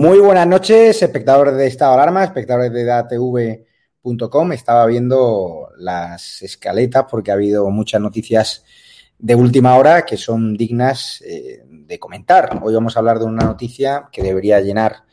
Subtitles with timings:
[0.00, 4.52] Muy buenas noches, espectadores de Estado de Alarma, espectadores de datv.com.
[4.52, 8.64] Estaba viendo las escaletas porque ha habido muchas noticias
[9.18, 12.60] de última hora que son dignas eh, de comentar.
[12.62, 15.04] Hoy vamos a hablar de una noticia que debería llenar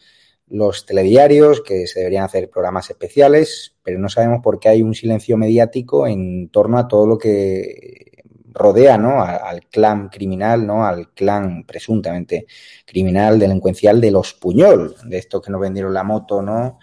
[0.48, 4.94] los telediarios, que se deberían hacer programas especiales, pero no sabemos por qué hay un
[4.94, 8.17] silencio mediático en torno a todo lo que
[8.58, 9.22] rodea ¿no?
[9.22, 10.86] al clan criminal, ¿no?
[10.86, 12.46] al clan presuntamente
[12.86, 16.80] criminal, delincuencial de los Puñol, de estos que nos vendieron la moto, ¿no?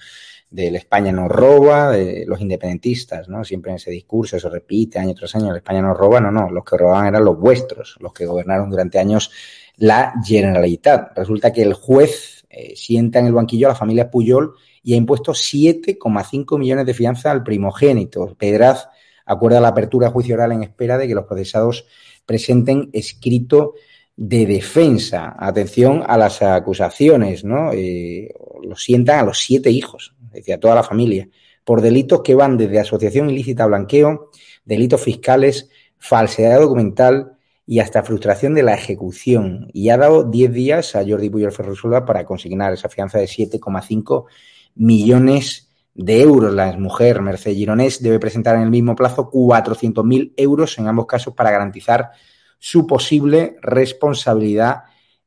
[0.54, 3.44] del España nos roba, de los independentistas, ¿no?
[3.44, 6.48] Siempre en ese discurso se repite año tras año, el España nos roba, no, no,
[6.48, 9.32] los que robaban eran los vuestros, los que gobernaron durante años
[9.78, 11.18] la Generalitat.
[11.18, 14.54] Resulta que el juez eh, sienta en el banquillo a la familia Puyol
[14.84, 18.36] y ha impuesto 7,5 millones de fianza al primogénito.
[18.38, 18.86] Pedraz
[19.26, 21.86] acuerda la apertura a juicio oral en espera de que los procesados
[22.26, 23.74] presenten escrito
[24.16, 25.34] de defensa.
[25.38, 27.72] Atención a las acusaciones, ¿no?
[27.72, 31.28] Eh, lo sientan a los siete hijos, es decir, a toda la familia,
[31.64, 34.30] por delitos que van desde asociación ilícita a blanqueo,
[34.64, 37.32] delitos fiscales, falsedad documental
[37.66, 39.68] y hasta frustración de la ejecución.
[39.72, 44.26] Y ha dado diez días a Jordi Puyol Ferrosola para consignar esa fianza de 7,5
[44.74, 45.63] millones
[45.94, 46.52] de euros.
[46.52, 51.34] La mujer Mercedes Gironés debe presentar en el mismo plazo 400.000 euros en ambos casos
[51.34, 52.10] para garantizar
[52.58, 54.82] su posible responsabilidad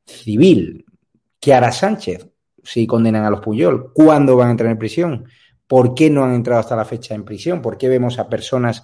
[0.05, 0.85] civil.
[1.39, 2.27] ¿Qué hará Sánchez
[2.63, 3.91] si condenan a los Puyol?
[3.93, 5.25] ¿Cuándo van a entrar en prisión?
[5.67, 7.61] ¿Por qué no han entrado hasta la fecha en prisión?
[7.61, 8.83] ¿Por qué vemos a personas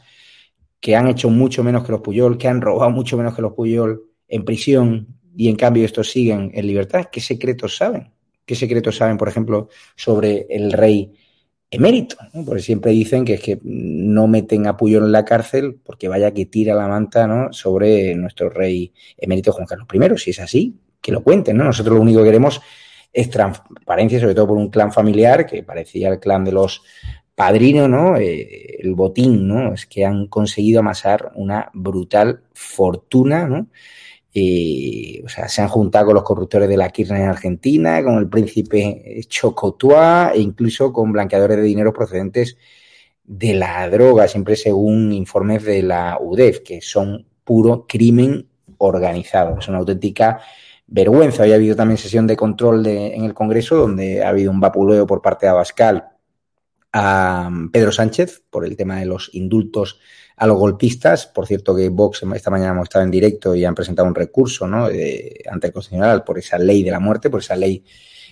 [0.80, 3.54] que han hecho mucho menos que los Puyol, que han robado mucho menos que los
[3.54, 7.06] Puyol en prisión y en cambio estos siguen en libertad?
[7.12, 8.14] ¿Qué secretos saben?
[8.46, 11.14] ¿Qué secretos saben, por ejemplo, sobre el rey
[11.74, 16.08] emérito, porque siempre dicen que es que no meten a Puyol en la cárcel porque
[16.08, 17.52] vaya que tira la manta ¿no?
[17.52, 20.18] sobre nuestro rey emérito Juan Carlos I.
[20.18, 21.58] Si es así, que lo cuenten.
[21.58, 21.66] ¿no?
[21.66, 22.62] Nosotros lo único que queremos
[23.12, 26.84] es transparencia, sobre todo por un clan familiar que parecía el clan de los
[27.36, 28.18] padrinos, ¿no?
[28.18, 29.74] Eh, el botín, ¿no?
[29.74, 33.68] Es que han conseguido amasar una brutal fortuna, ¿no?
[34.34, 38.18] Y, o sea, se han juntado con los corruptores de la Kirchner en Argentina, con
[38.18, 42.58] el príncipe Chocotua e incluso con blanqueadores de dinero procedentes
[43.24, 48.48] de la droga, siempre según informes de la UDEF, que son puro crimen
[48.78, 49.60] organizado.
[49.60, 50.42] Es una auténtica
[50.88, 51.44] vergüenza.
[51.44, 55.22] Había habido también sesión de control en el Congreso donde ha habido un vapuleo por
[55.22, 56.10] parte de Abascal
[56.92, 60.00] a Pedro Sánchez por el tema de los indultos
[60.38, 61.28] a los golpistas.
[61.28, 64.68] Por cierto, que Vox esta mañana hemos estado en directo y han presentado un recurso
[64.68, 64.86] ¿no?
[64.86, 67.84] ante el Constitucional por esa ley de la muerte, por esa ley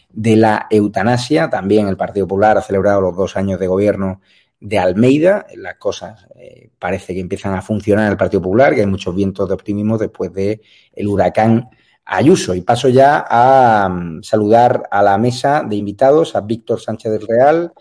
[0.09, 1.49] de la eutanasia.
[1.49, 4.21] También el Partido Popular ha celebrado los dos años de gobierno
[4.59, 5.45] de Almeida.
[5.55, 9.15] Las cosas eh, parece que empiezan a funcionar en el Partido Popular, que hay muchos
[9.15, 10.61] vientos de optimismo después de
[10.93, 11.69] el huracán
[12.03, 12.55] Ayuso.
[12.55, 17.27] Y paso ya a um, saludar a la mesa de invitados a Víctor Sánchez del
[17.27, 17.73] Real,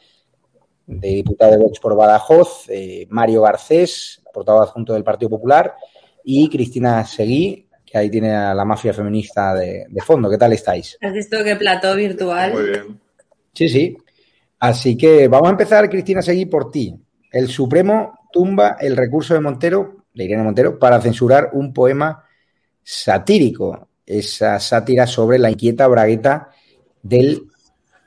[0.90, 5.74] de diputado de Vox por Badajoz, eh, Mario Garcés, portavoz adjunto del Partido Popular,
[6.24, 10.28] y Cristina Seguí, que ahí tiene a la mafia feminista de, fondo.
[10.28, 10.98] ¿Qué tal estáis?
[11.00, 12.52] ¿Has visto qué plató virtual?
[12.52, 13.00] Muy bien.
[13.54, 13.96] Sí, sí.
[14.58, 16.94] Así que vamos a empezar, Cristina Seguí, por ti.
[17.32, 22.24] El Supremo tumba el recurso de Montero, de Irene Montero, para censurar un poema
[22.82, 26.50] satírico, esa sátira sobre la inquieta bragueta
[27.02, 27.44] del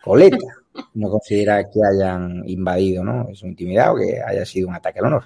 [0.04, 0.63] coleta
[0.94, 3.28] no considera que hayan invadido ¿no?
[3.34, 5.24] su intimidad o que haya sido un ataque al honor.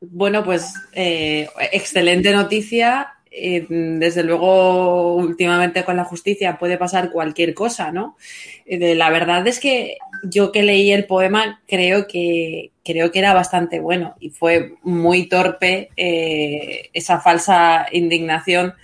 [0.00, 3.08] Bueno, pues eh, excelente noticia.
[3.30, 8.16] Eh, desde luego, últimamente con la justicia puede pasar cualquier cosa, ¿no?
[8.64, 13.34] Eh, la verdad es que yo que leí el poema creo que creo que era
[13.34, 18.74] bastante bueno y fue muy torpe esa falsa indignación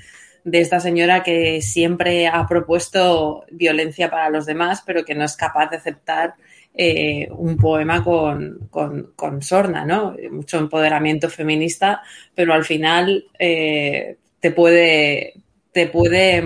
[0.45, 5.37] de esta señora que siempre ha propuesto violencia para los demás, pero que no es
[5.37, 6.35] capaz de aceptar
[6.73, 10.17] eh, un poema con, con, sorna, ¿no?
[10.31, 12.03] Mucho empoderamiento feminista,
[12.35, 15.35] pero al final eh, te puede,
[15.73, 16.37] te puede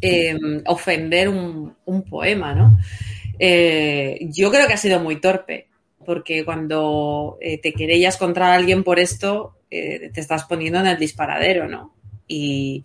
[0.00, 1.74] em, ofender un,
[2.08, 2.78] poema, ¿no?
[3.38, 5.68] Eh, yo creo que ha sido muy torpe,
[6.04, 11.94] porque cuando te querellas contra alguien por esto, te estás poniendo en el disparadero, ¿no?
[12.26, 12.84] Y,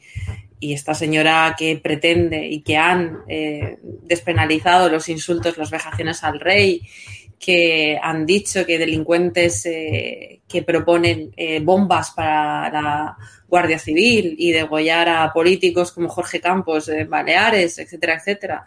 [0.60, 6.82] esta señora que pretende y que han eh, despenalizado los insultos, las vejaciones al rey,
[7.40, 13.18] que han dicho que delincuentes eh, que proponen eh, bombas para la
[13.48, 18.66] Guardia Civil y degollar a políticos como Jorge Campos, Baleares, etcétera, etcétera.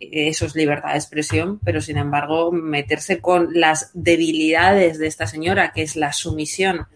[0.00, 5.72] Eso es libertad de expresión, pero sin embargo, meterse con las debilidades de esta señora,
[5.72, 6.88] que es la sumisión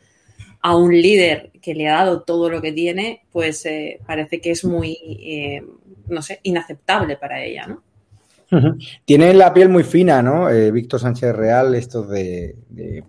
[0.63, 4.53] a un líder que le ha dado todo lo que tiene, pues eh, parece que
[4.53, 5.63] es muy, eh,
[6.09, 7.83] no sé, inaceptable para ella, ¿no?
[9.07, 10.51] Tiene la piel muy fina, ¿no?
[10.51, 12.55] Eh, Víctor Sánchez Real, estos de,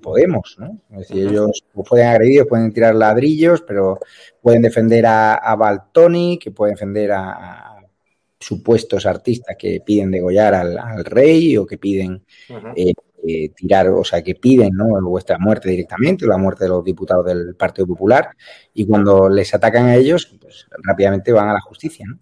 [0.02, 0.80] Podemos, ¿no?
[0.92, 4.00] Es decir, ellos pueden agredir, pueden tirar ladrillos, pero
[4.42, 7.74] pueden defender a, a Baltoni, que pueden defender a,
[8.44, 12.24] supuestos artistas que piden degollar al, rey o que piden
[13.56, 15.02] tirar, o sea, que piden ¿no?
[15.02, 18.30] vuestra muerte directamente, la muerte de los diputados del Partido Popular,
[18.74, 22.20] y cuando les atacan a ellos, pues rápidamente van a la justicia, ¿no?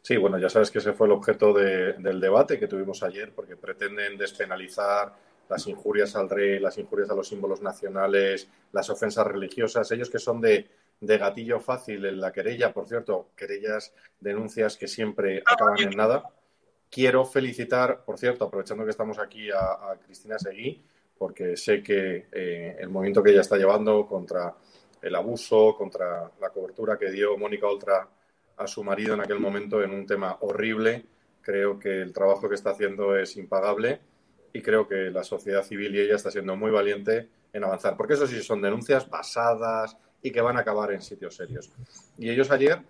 [0.00, 3.56] Sí, bueno, ya sabes que ese fue el objeto del debate que tuvimos ayer, porque
[3.56, 5.12] pretenden despenalizar
[5.50, 10.18] las injurias al rey, las injurias a los símbolos nacionales, las ofensas religiosas, ellos que
[10.18, 10.66] son de,
[11.00, 16.24] de gatillo fácil en la querella, por cierto, querellas, denuncias que siempre acaban en nada.
[16.90, 20.82] Quiero felicitar, por cierto, aprovechando que estamos aquí a, Cristina Seguí,
[21.16, 24.54] porque sé que eh, el movimiento que ella está llevando contra
[25.02, 28.08] el abuso, contra la cobertura que dio Mónica Oltra
[28.56, 31.04] a su marido en aquel momento en un tema horrible,
[31.42, 34.00] creo que el trabajo que está haciendo es impagable
[34.52, 38.14] y creo que la sociedad civil y ella está siendo muy valiente en avanzar, porque
[38.14, 41.70] eso sí son denuncias basadas y que van a acabar en sitios serios.
[42.18, 42.82] Y ellos ayer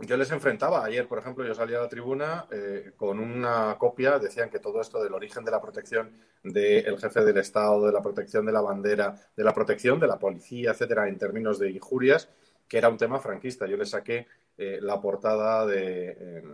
[0.00, 0.84] yo les enfrentaba.
[0.84, 4.80] Ayer, por ejemplo, yo salí a la tribuna eh, con una copia, decían que todo
[4.80, 8.60] esto del origen de la protección del jefe del Estado, de la protección de la
[8.60, 12.28] bandera, de la protección de la policía, etcétera, en términos de injurias,
[12.68, 13.66] que era un tema franquista.
[13.66, 14.26] Yo les saqué
[14.56, 16.44] eh, la portada de, eh,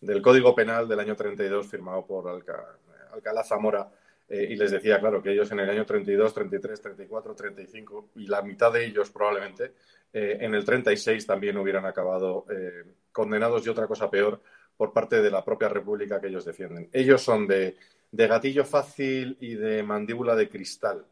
[0.00, 2.28] del Código Penal del año 32 firmado por
[3.12, 3.90] Alcalá Zamora
[4.28, 8.42] y les decía, claro, que ellos en el año 32, 33, 34, 35 y la
[8.42, 9.74] mitad de ellos probablemente
[10.12, 14.40] eh, en el 36 también hubieran acabado eh, condenados y otra cosa peor
[14.76, 16.88] por parte de la propia república que ellos defienden.
[16.92, 17.76] Ellos son de,
[18.10, 21.04] gatillo fácil y de mandíbula de cristal,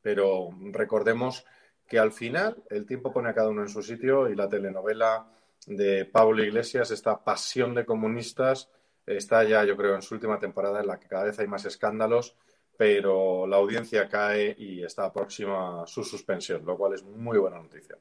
[0.00, 1.44] pero recordemos
[1.88, 5.26] que al final el tiempo pone a cada uno en su sitio y la telenovela
[5.66, 8.68] de Pablo Iglesias, esta pasión de comunistas,
[9.06, 11.64] está ya, yo creo, en su última temporada en la que cada vez hay más
[11.64, 12.36] escándalos,
[12.76, 17.58] pero la audiencia cae y está próxima a su suspensión, lo cual es muy buena
[17.58, 17.96] noticia.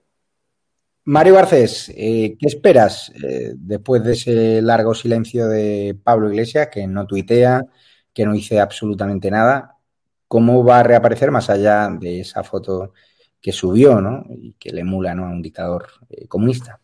[1.03, 6.85] Mario Garcés, eh, ¿qué esperas eh, después de ese largo silencio de Pablo Iglesias, que
[6.85, 7.65] no tuitea,
[8.13, 9.77] que no dice absolutamente nada?
[10.27, 12.93] ¿Cómo va a reaparecer más allá de esa foto
[13.41, 14.23] que subió ¿no?
[14.29, 15.25] y que le emula ¿no?
[15.25, 16.79] a un dictador eh, comunista?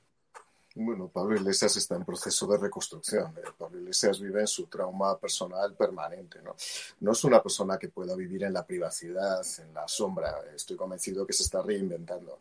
[0.79, 3.33] Bueno, Pablo Iglesias está en proceso de reconstrucción.
[3.37, 6.39] Eh, Pablo Iglesias vive en su trauma personal permanente.
[6.43, 6.55] ¿no?
[6.99, 10.39] no es una persona que pueda vivir en la privacidad, en la sombra.
[10.55, 12.37] Estoy convencido que se está reinventando.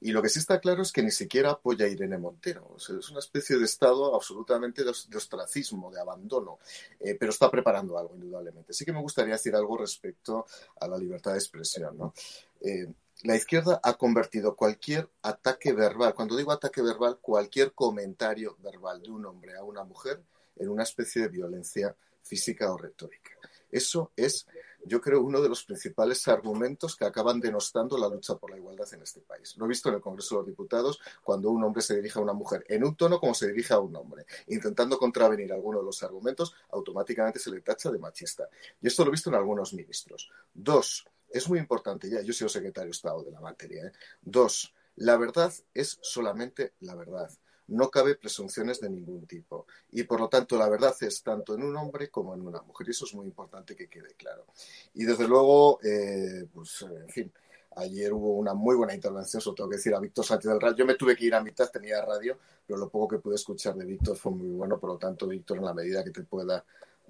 [0.00, 2.74] Y lo que sí está claro es que ni siquiera apoya a Irene Montero.
[2.78, 6.60] es una especie de estado absolutamente de, ostracismo, de abandono,
[7.00, 8.72] eh, pero está preparando algo, indudablemente.
[8.72, 10.46] Sí que me gustaría decir algo respecto
[10.80, 11.98] a la libertad de expresión.
[11.98, 12.14] ¿no?
[12.62, 12.86] Eh,
[13.24, 19.10] la izquierda ha convertido cualquier ataque verbal, cuando digo ataque verbal, cualquier comentario verbal de
[19.10, 20.22] un hombre a una mujer
[20.56, 23.30] en una especie de violencia física o retórica.
[23.70, 24.46] Eso es,
[24.84, 28.92] yo creo, uno de los principales argumentos que acaban denostando la lucha por la igualdad
[28.92, 29.56] en este país.
[29.56, 32.22] Lo he visto en el Congreso de los Diputados cuando un hombre se dirige a
[32.22, 35.86] una mujer en un tono como se dirige a un hombre, intentando contravenir alguno de
[35.86, 38.50] los argumentos, automáticamente se le tacha de machista.
[38.82, 40.30] Y esto lo he visto en algunos ministros.
[40.52, 43.86] Dos, es muy importante, ya yo soy secretario de Estado de la materia.
[43.86, 43.92] ¿eh?
[44.22, 47.28] Dos, la verdad es solamente la verdad.
[47.66, 49.66] No cabe presunciones de ningún tipo.
[49.90, 52.86] Y por lo tanto, la verdad es tanto en un hombre como en una mujer.
[52.86, 54.46] Y eso es muy importante que quede claro.
[54.92, 57.32] Y desde luego, eh, pues, en fin,
[57.76, 60.76] ayer hubo una muy buena intervención, sobre tengo que decir a Víctor Sánchez del Radio.
[60.76, 63.74] Yo me tuve que ir a mitad, tenía radio, pero lo poco que pude escuchar
[63.74, 64.78] de Víctor fue muy bueno.
[64.78, 66.64] Por lo tanto, Víctor, en la medida que te pueda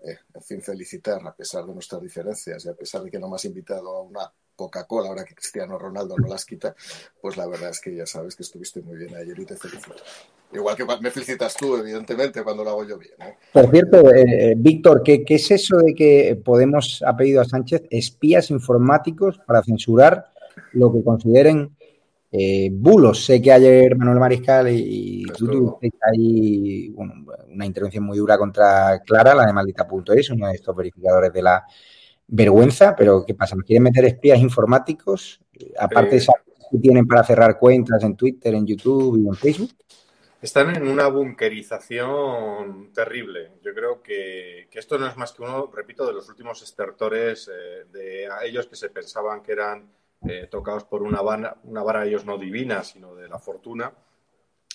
[0.07, 3.29] eh, en fin, felicitar a pesar de nuestras diferencias y a pesar de que no
[3.29, 6.75] me has invitado a una Coca-Cola ahora que Cristiano Ronaldo no las quita,
[7.21, 9.97] pues la verdad es que ya sabes que estuviste muy bien ayer y te felicito.
[10.53, 13.15] Igual que me felicitas tú, evidentemente, cuando lo hago yo bien.
[13.21, 13.37] ¿eh?
[13.53, 17.83] Por cierto, eh, Víctor, ¿qué, ¿qué, es eso de que Podemos ha pedido a Sánchez
[17.91, 20.27] espías informáticos para censurar
[20.73, 21.75] lo que consideren
[22.37, 23.25] eh, bulos.
[23.25, 29.37] Sé que ayer Manuel Mariscal y, tú tuviste ahí una intervención muy dura contra Clara,
[29.37, 31.65] la de maldita.es, uno de estos verificadores de la
[32.27, 33.55] vergüenza, pero ¿qué pasa?
[33.55, 35.41] ¿Me quieren meter espías informáticos?
[35.79, 36.35] Aparte de esas
[36.73, 39.71] que tienen para cerrar cuentas en Twitter, en YouTube y en Facebook.
[40.43, 43.53] Están en una bunkerización terrible.
[43.63, 47.85] Yo creo que, esto no es más que uno, repito, de los últimos estertores eh,
[47.93, 49.89] de ellos que se pensaban que eran
[50.29, 53.93] eh, tocados por una vara, una vara ellos no divina, sino de la fortuna,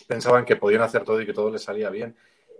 [0.07, 2.15] pensaban que podían hacer todo y que todo les salía bien.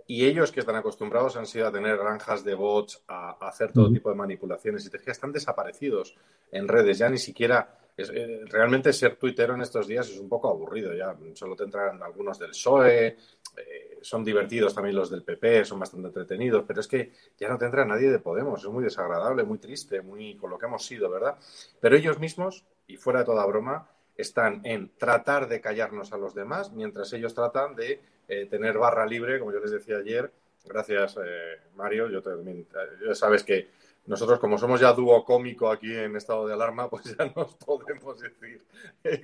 [0.06, 3.92] Y ellos que están acostumbrados han sido a tener granjas de bots, a, hacer todo
[3.92, 6.16] tipo de manipulaciones y te están desaparecidos
[6.50, 6.98] en redes.
[6.98, 10.92] Ya ni siquiera, eh, realmente ser tuitero en estos días es un poco aburrido.
[10.94, 15.78] Ya solo te entran algunos del PSOE, eh, son divertidos también los del PP, son
[15.78, 18.64] bastante entretenidos, pero es que ya no te entra nadie de Podemos.
[18.64, 21.36] Es muy desagradable, muy triste, muy con lo que hemos sido, ¿verdad?
[21.80, 26.34] Pero ellos mismos y fuera de toda broma, están en tratar de callarnos a los
[26.34, 30.30] demás, mientras ellos tratan de eh, tener barra libre, como yo les decía ayer.
[30.64, 32.08] Gracias, eh, Mario.
[32.08, 32.66] Yo también,
[33.08, 33.68] eh, sabes que
[34.10, 38.18] nosotros, como somos ya dúo cómico aquí en estado de alarma, pues ya nos podemos
[38.18, 38.60] decir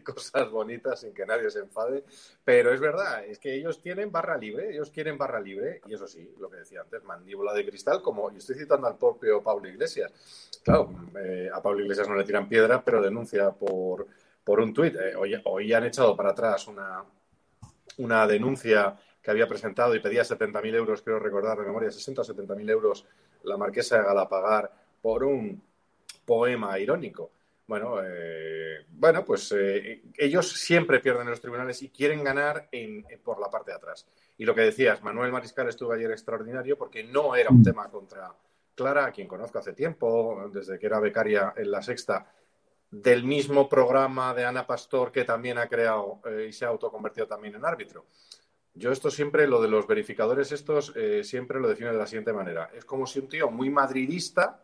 [0.04, 2.04] cosas bonitas sin que nadie se enfade.
[2.44, 6.06] Pero es verdad, es que ellos tienen barra libre, ellos quieren barra libre, y eso
[6.06, 9.68] sí, lo que decía antes, mandíbula de cristal, como, y estoy citando al propio Pablo
[9.68, 10.12] Iglesias.
[10.62, 14.06] Claro, eh, a Pablo Iglesias no le tiran piedra, pero denuncia por,
[14.44, 14.94] por un tuit.
[14.94, 17.02] Eh, hoy, han echado para atrás una,
[17.96, 22.24] una denuncia que había presentado y pedía 70.000 euros, quiero recordar de memoria, 60 o
[22.24, 23.04] 70.000 euros
[23.46, 25.62] la marquesa de Galapagar por un
[26.24, 27.30] poema irónico.
[27.66, 33.04] Bueno, eh, bueno pues eh, ellos siempre pierden en los tribunales y quieren ganar en,
[33.24, 34.06] por la parte de atrás.
[34.38, 38.32] Y lo que decías, Manuel Mariscal estuvo ayer extraordinario porque no era un tema contra
[38.74, 42.30] Clara, a quien conozco hace tiempo, desde que era becaria en La Sexta,
[42.90, 47.26] del mismo programa de Ana Pastor que también ha creado eh, y se ha autoconvertido
[47.26, 48.06] también en árbitro.
[48.76, 52.34] Yo esto siempre, lo de los verificadores estos, eh, siempre lo defino de la siguiente
[52.34, 52.70] manera.
[52.76, 54.62] Es como si un tío muy madridista,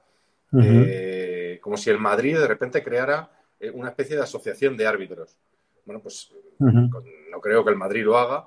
[0.63, 5.39] eh, como si el Madrid de repente creara eh, una especie de asociación de árbitros.
[5.87, 8.47] Bueno, pues no creo que el Madrid lo haga,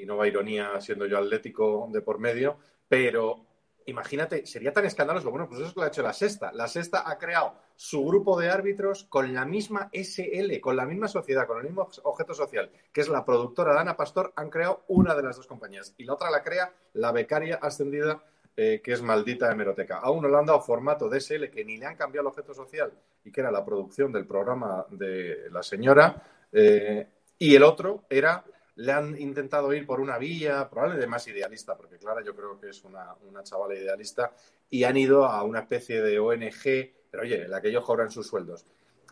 [0.00, 2.58] y no va ironía siendo yo atlético de por medio,
[2.88, 3.45] pero
[3.86, 5.30] imagínate, sería tan escandaloso.
[5.30, 6.52] Bueno, pues eso es lo que ha hecho la Sexta.
[6.52, 11.08] La Sexta ha creado su grupo de árbitros con la misma SL, con la misma
[11.08, 15.14] sociedad, con el mismo objeto social, que es la productora Dana Pastor, han creado una
[15.14, 15.94] de las dos compañías.
[15.96, 18.22] Y la otra la crea la becaria ascendida,
[18.56, 19.98] eh, que es maldita hemeroteca.
[19.98, 22.54] A uno le han dado formato de SL que ni le han cambiado el objeto
[22.54, 22.92] social
[23.24, 26.22] y que era la producción del programa de la señora.
[26.52, 27.06] Eh,
[27.38, 28.42] y el otro era
[28.76, 32.70] le han intentado ir por una vía, probablemente más idealista, porque Clara yo creo que
[32.70, 34.32] es una, una chavala idealista,
[34.70, 38.10] y han ido a una especie de ONG, pero oye, en la que ellos cobran
[38.10, 38.66] sus sueldos.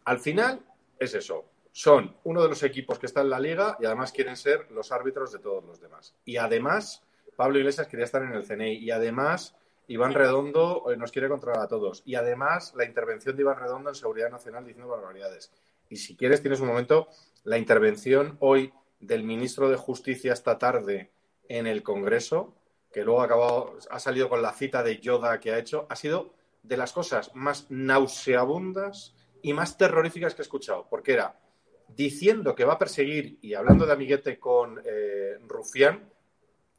[0.04, 0.60] Al final
[0.98, 4.36] es eso, son uno de los equipos que está en la liga y además quieren
[4.36, 6.14] ser los árbitros de todos los demás.
[6.24, 7.02] Y además,
[7.34, 9.56] Pablo Iglesias quería estar en el CNI y además
[9.88, 12.02] Iván Redondo eh, nos quiere controlar a todos.
[12.06, 15.50] Y además la intervención de Iván Redondo en Seguridad Nacional diciendo barbaridades.
[15.88, 17.08] Y si quieres, tienes un momento,
[17.42, 18.72] la intervención hoy
[19.06, 21.10] del ministro de Justicia esta tarde
[21.48, 22.54] en el Congreso,
[22.92, 25.96] que luego ha, acabado, ha salido con la cita de Yoda que ha hecho, ha
[25.96, 31.38] sido de las cosas más nauseabundas y más terroríficas que he escuchado, porque era
[31.88, 36.10] diciendo que va a perseguir, y hablando de amiguete con eh, Rufián,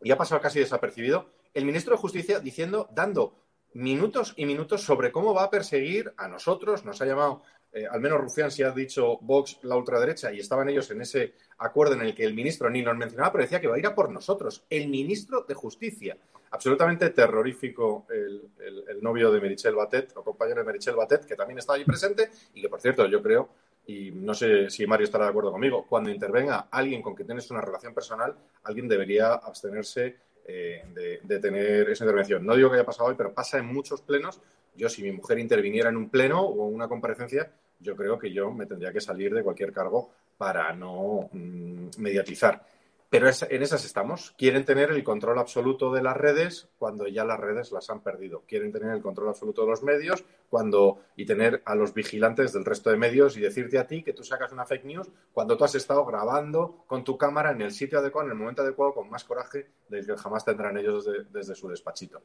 [0.01, 3.36] y ha pasado casi desapercibido, el ministro de Justicia diciendo, dando
[3.74, 7.44] minutos y minutos sobre cómo va a perseguir a nosotros, nos ha llamado,
[7.75, 11.34] eh, al menos Rufián si ha dicho Vox la ultraderecha, y estaban ellos en ese
[11.60, 13.86] acuerdo en el que el ministro ni nos mencionaba, pero decía que va a ir
[13.86, 16.17] a por nosotros, el ministro de Justicia.
[16.51, 18.50] Absolutamente terrorífico el,
[18.88, 22.29] el novio de Merichel Batet, o compañero de Merichel Batet, que también está allí presente,
[22.53, 23.50] y que por cierto yo creo
[23.88, 27.50] y no sé si Mario estará de acuerdo conmigo, cuando intervenga alguien con quien tienes
[27.51, 30.15] una relación personal, alguien debería abstenerse
[30.48, 30.84] eh,
[31.24, 32.46] de, tener esa intervención.
[32.46, 34.41] No digo que haya pasado hoy, pero pasa en muchos plenos.
[34.75, 38.32] Yo, si mi mujer interviniera en un pleno o en una comparecencia, yo creo que
[38.32, 42.65] yo me tendría que salir de cualquier cargo para no mm, mediatizar.
[43.10, 44.34] Pero en esas estamos.
[44.38, 48.44] Quieren tener el control absoluto de las redes cuando ya las redes las han perdido.
[48.48, 52.65] Quieren tener el control absoluto de los medios cuando y tener a los vigilantes del
[52.65, 55.63] resto de medios y decirte a ti que tú sacas una fake news cuando tú
[55.63, 59.10] has estado grabando con tu cámara en el sitio adecuado, en el momento adecuado, con
[59.10, 62.22] más coraje del que jamás tendrán ellos desde, su despachito.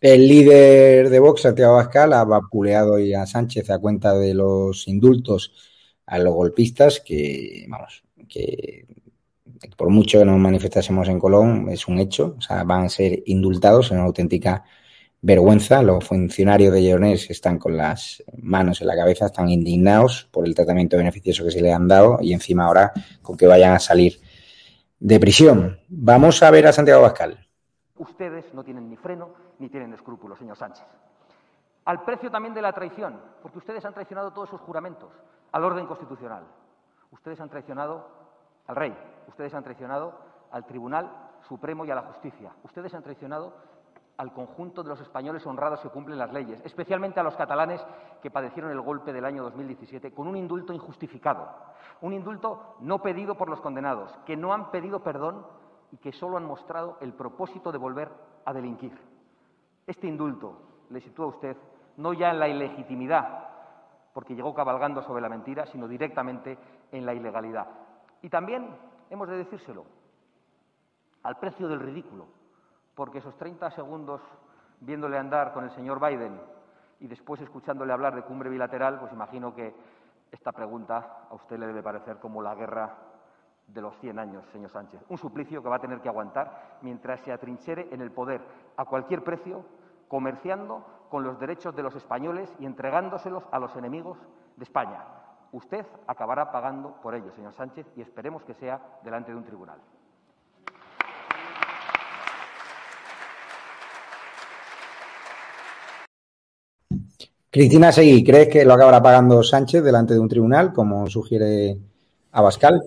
[0.00, 5.52] El líder de Vox, Santiago Abascal, ha vapuleado a Sánchez a cuenta de los indultos
[6.06, 8.86] a los golpistas que, vamos, que
[9.76, 13.22] por mucho que nos manifestásemos en Colón, es un hecho, o sea, van a ser
[13.26, 14.64] indultados en una auténtica
[15.22, 15.82] vergüenza.
[15.82, 20.54] Los funcionarios de Lleonés están con las manos en la cabeza, están indignados por el
[20.54, 24.20] tratamiento beneficioso que se le han dado y encima ahora con que vayan a salir
[25.00, 25.78] de prisión.
[25.88, 27.46] Vamos a ver a Santiago Bascal.
[27.98, 30.86] Ustedes no tienen ni freno ni tienen escrúpulos, señor Sánchez.
[31.84, 35.10] Al precio también de la traición, porque ustedes han traicionado todos sus juramentos
[35.52, 36.44] al orden constitucional.
[37.12, 38.08] Ustedes han traicionado
[38.66, 38.96] al rey,
[39.28, 40.18] ustedes han traicionado
[40.50, 41.10] al Tribunal
[41.48, 42.52] Supremo y a la justicia.
[42.64, 43.54] Ustedes han traicionado
[44.16, 47.84] al conjunto de los españoles honrados que cumplen las leyes, especialmente a los catalanes
[48.22, 51.48] que padecieron el golpe del año 2017 con un indulto injustificado,
[52.00, 55.46] un indulto no pedido por los condenados, que no han pedido perdón
[55.92, 58.10] y que solo han mostrado el propósito de volver
[58.44, 59.15] a delinquir.
[59.86, 60.58] Este indulto
[60.90, 61.56] le sitúa a usted
[61.96, 63.48] no ya en la ilegitimidad,
[64.12, 66.58] porque llegó cabalgando sobre la mentira, sino directamente
[66.92, 67.66] en la ilegalidad.
[68.22, 68.68] Y también
[69.10, 69.84] hemos de decírselo,
[71.22, 72.26] al precio del ridículo,
[72.94, 74.20] porque esos 30 segundos
[74.80, 76.40] viéndole andar con el señor Biden
[77.00, 79.74] y después escuchándole hablar de cumbre bilateral, pues imagino que
[80.30, 82.96] esta pregunta a usted le debe parecer como la guerra
[83.66, 85.00] de los 100 años, señor Sánchez.
[85.08, 88.40] Un suplicio que va a tener que aguantar mientras se atrinchere en el poder
[88.76, 89.64] a cualquier precio,
[90.08, 94.18] comerciando con los derechos de los españoles y entregándoselos a los enemigos
[94.56, 95.04] de España.
[95.52, 99.78] Usted acabará pagando por ello, señor Sánchez, y esperemos que sea delante de un tribunal.
[107.50, 111.78] Cristina Seguí, ¿crees que lo acabará pagando Sánchez delante de un tribunal, como sugiere
[112.32, 112.82] Abascal?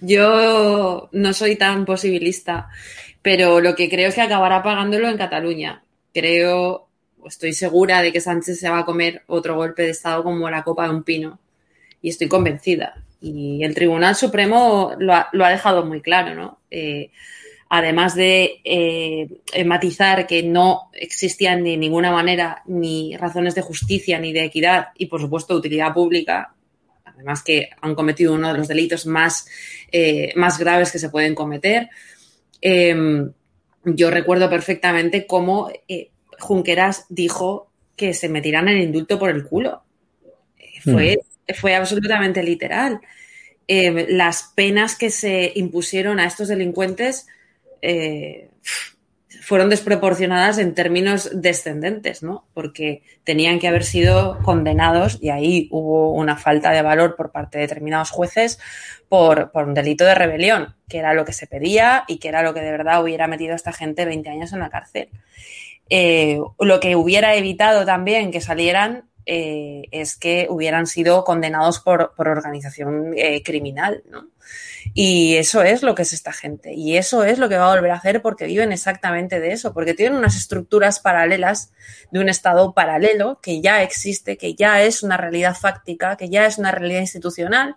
[0.00, 2.68] Yo no soy tan posibilista,
[3.22, 5.82] pero lo que creo es que acabará pagándolo en Cataluña.
[6.12, 6.90] Creo
[7.26, 10.64] estoy segura de que Sánchez se va a comer otro golpe de Estado como la
[10.64, 11.38] copa de un pino.
[12.02, 13.02] Y estoy convencida.
[13.20, 16.60] Y el Tribunal Supremo lo ha, dejado muy claro, ¿no?
[16.70, 17.10] Eh,
[17.68, 19.28] además de eh,
[19.64, 25.06] matizar que no existían de ninguna manera ni razones de justicia ni de equidad y,
[25.06, 26.54] por supuesto, utilidad pública,
[27.20, 29.46] además que han cometido uno de los delitos más,
[29.92, 31.88] eh, más graves que se pueden cometer.
[33.84, 35.70] yo recuerdo perfectamente cómo
[36.38, 39.82] Junqueras dijo que se metirán el indulto por el culo.
[40.82, 41.54] Fue, hmm.
[41.54, 43.00] fue absolutamente literal.
[43.68, 47.26] Eh, las penas que se impusieron a estos delincuentes
[47.82, 48.48] eh,
[49.40, 52.46] fueron desproporcionadas en términos descendentes, ¿no?
[52.54, 57.58] Porque tenían que haber sido condenados y ahí hubo una falta de valor por parte
[57.58, 58.58] de determinados jueces
[59.08, 62.42] por, por, un delito de rebelión, que era lo que se pedía y que era
[62.42, 65.08] lo que de verdad hubiera metido a esta gente 20 años en la cárcel.
[65.88, 72.14] Eh, lo que hubiera evitado también que salieran eh, es que hubieran sido condenados por,
[72.16, 74.28] organización eh, criminal, ¿no?
[74.92, 76.72] Y eso es lo que es esta gente.
[76.74, 79.72] Y eso es lo que va a volver a hacer porque viven exactamente de eso,
[79.72, 81.72] porque tienen unas estructuras paralelas
[82.10, 86.46] de un Estado paralelo que ya existe, que ya es una realidad fáctica, que ya
[86.46, 87.76] es una realidad institucional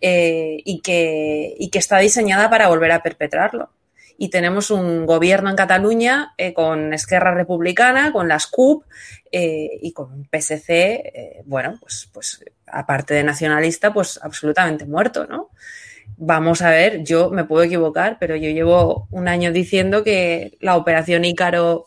[0.00, 3.70] y, que, y que está diseñada para volver a perpetrarlo
[4.18, 8.84] y tenemos un gobierno en Cataluña eh, con Esquerra Republicana, con las CUP
[9.30, 15.26] eh, y con un PSC, eh, bueno, pues, pues aparte de nacionalista, pues absolutamente muerto,
[15.26, 15.50] ¿no?
[16.16, 20.76] Vamos a ver, yo me puedo equivocar, pero yo llevo un año diciendo que la
[20.76, 21.86] operación Ícaro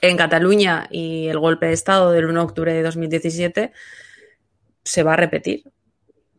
[0.00, 3.72] en Cataluña y el golpe de Estado del 1 de octubre de 2017
[4.84, 5.64] se va a repetir.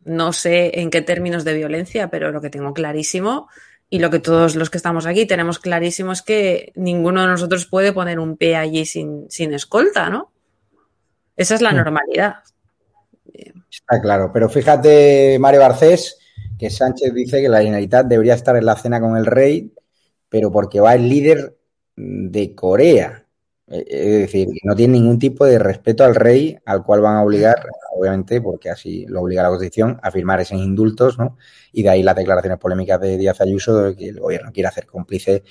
[0.04, 3.48] No sé en qué términos de violencia, pero lo que tengo clarísimo
[3.88, 7.66] y lo que todos los que estamos aquí tenemos clarísimo es que ninguno de nosotros
[7.66, 10.32] puede poner un pie allí sin, sin escolta, ¿no?
[11.36, 11.76] Esa es la hmm.
[11.76, 12.34] normalidad.
[13.70, 16.18] Está claro, pero fíjate, Mario Garcés,
[16.62, 19.74] que Sánchez dice que la Generalitat debería estar en la cena con el rey,
[20.28, 21.58] pero porque va el líder
[21.96, 23.26] de Corea.
[23.66, 27.24] Eh, es decir, no tiene ningún tipo de respeto al rey, al cual van a
[27.24, 27.66] obligar,
[27.98, 31.36] obviamente, porque así lo obliga la Constitución, a firmar esos indultos, ¿no?
[31.72, 34.86] Y de ahí las declaraciones polémicas de Díaz Ayuso de que el gobierno quiere hacer
[34.86, 35.42] cómplice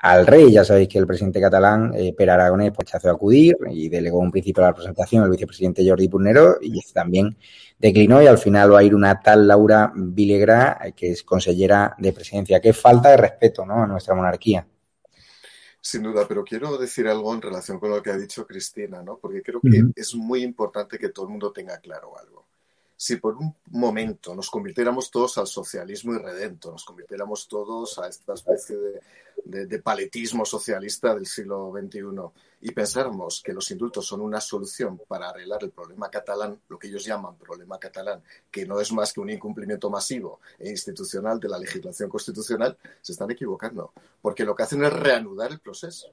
[0.00, 0.52] al rey.
[0.52, 4.30] Ya sabéis que el presidente catalán, eh, Per Aragonés, pues hace acudir y delegó un
[4.30, 7.36] principio de la presentación al vicepresidente Jordi Purnero y este también
[7.78, 11.94] declinó y al final va a ir una tal Laura Vilegra, eh, que es consellera
[11.98, 12.60] de presidencia.
[12.60, 13.82] Qué falta de respeto ¿no?
[13.82, 14.66] a nuestra monarquía.
[15.82, 19.18] Sin duda, pero quiero decir algo en relación con lo que ha dicho Cristina, ¿no?
[19.18, 22.49] Porque creo que es muy importante que todo el mundo tenga claro algo
[23.00, 28.34] si por un momento nos convirtiéramos todos al socialismo irredento, nos convirtiéramos todos a esta
[28.34, 28.76] especie
[29.42, 32.00] de, paletismo socialista del siglo XXI
[32.60, 36.88] y pensáramos que los indultos son una solución para arreglar el problema catalán, lo que
[36.88, 41.48] ellos llaman problema catalán, que no es más que un incumplimiento masivo e institucional de
[41.48, 46.12] la legislación constitucional, se están equivocando, porque lo que hacen es reanudar el proceso.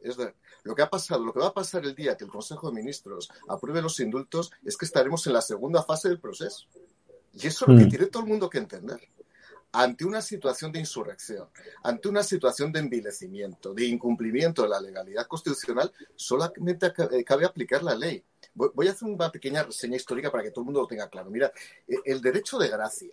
[0.00, 2.30] Es de, lo que ha pasado, lo que va a pasar el día que el
[2.30, 6.66] Consejo de Ministros apruebe los indultos es que estaremos en la segunda fase del proceso.
[7.34, 7.90] Y eso es lo que mm.
[7.90, 9.00] tiene todo el mundo que entender.
[9.72, 11.48] Ante una situación de insurrección,
[11.82, 17.82] ante una situación de envilecimiento, de incumplimiento de la legalidad constitucional, solamente eh, cabe aplicar
[17.82, 18.24] la ley.
[18.54, 21.28] Voy a hacer una pequeña reseña histórica para que todo el mundo lo tenga claro.
[21.28, 21.52] Mira,
[21.88, 23.12] e, el derecho de gracia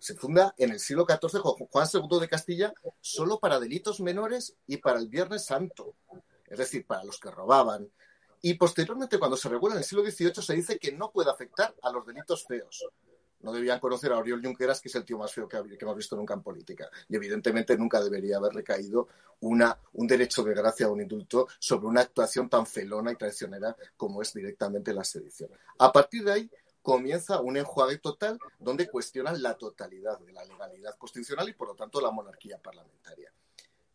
[0.00, 4.56] se funda en el siglo XIV con Juan II de Castilla solo para delitos menores
[4.66, 5.94] y para el Viernes Santo
[6.50, 7.88] es decir, para los que robaban.
[8.42, 11.74] Y posteriormente, cuando se regula en el siglo XVIII, se dice que no puede afectar
[11.82, 12.86] a los delitos feos.
[13.40, 16.16] No debían conocer a Oriol Junqueras, que es el tío más feo que, hemos visto
[16.16, 16.90] nunca en política.
[17.08, 19.08] Y evidentemente nunca debería haber recaído
[19.40, 23.74] una, un derecho de gracia o un indulto sobre una actuación tan felona y traicionera
[23.96, 25.50] como es directamente la sedición.
[25.78, 26.50] A partir de ahí
[26.82, 31.74] comienza un enjuague total donde cuestionan la totalidad de la legalidad constitucional y por lo
[31.74, 33.32] tanto la monarquía parlamentaria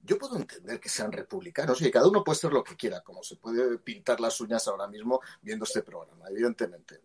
[0.06, 3.24] yo puedo entender que sean republicanos y cada uno puede ser lo que quiera, como
[3.24, 7.02] se puede pintar las uñas ahora mismo viendo este programa, evidentemente.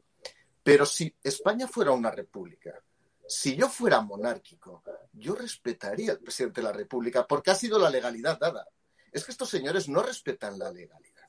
[0.62, 2.78] Pero si España fuera una república,
[3.26, 4.82] si yo fuera monárquico,
[5.12, 8.68] yo respetaría al presidente de la república porque ha sido la legalidad dada.
[9.10, 11.28] Es que estos señores no respetan la legalidad.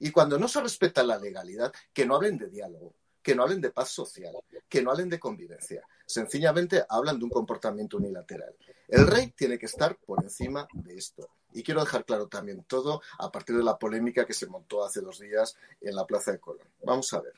[0.00, 2.94] Y cuando no se respeta la legalidad, que no hablen de diálogo,
[3.26, 4.36] que no hablen de paz social,
[4.68, 5.82] que no hablen de convivencia.
[6.06, 8.54] Sencillamente hablan de un comportamiento unilateral.
[8.86, 11.28] El rey tiene que estar por encima de esto.
[11.52, 15.00] Y quiero dejar claro también todo a partir de la polémica que se montó hace
[15.00, 16.68] dos días en la Plaza de Colón.
[16.84, 17.32] Vamos a ver.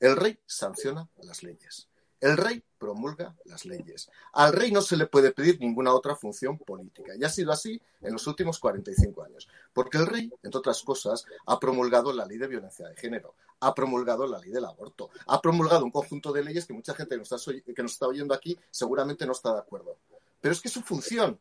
[0.00, 1.86] El rey sanciona las leyes.
[2.26, 4.10] El rey promulga las leyes.
[4.32, 7.12] Al rey no se le puede pedir ninguna otra función política.
[7.14, 9.46] Y ha sido así en los últimos 45 años.
[9.72, 13.72] Porque el rey, entre otras cosas, ha promulgado la ley de violencia de género, ha
[13.72, 17.82] promulgado la ley del aborto, ha promulgado un conjunto de leyes que mucha gente que
[17.82, 19.96] nos está, oyendo aquí seguramente no está de acuerdo.
[20.40, 21.38] Pero es que su función,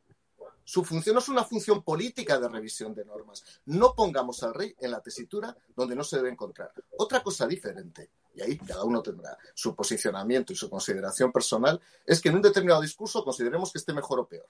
[0.64, 3.44] su función no es una función política de revisión de normas.
[3.66, 6.72] No pongamos al rey en la tesitura donde no se debe encontrar.
[6.96, 12.22] Otra cosa diferente, y ahí cada uno tendrá su posicionamiento y su consideración personal, es
[12.22, 14.48] que en un determinado discurso consideremos que esté mejor o peor.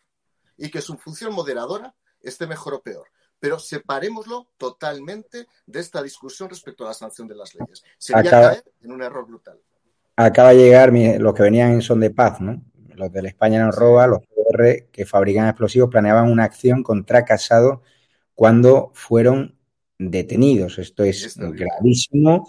[0.58, 3.08] Y que su función moderadora esté mejor o peor.
[3.40, 7.84] Pero separémoslo totalmente de esta discusión respecto a la sanción de las leyes.
[7.98, 9.60] Sería caer en un error brutal.
[10.16, 12.62] Acaba de llegar los que venían en son de paz, ¿no?
[12.96, 17.26] los de la España nos roba, los PR que fabrican explosivos, planeaban una acción contra
[17.26, 17.82] Casado
[18.34, 19.58] cuando fueron
[19.98, 20.80] detenidos.
[20.80, 22.48] Esto es gravísimo.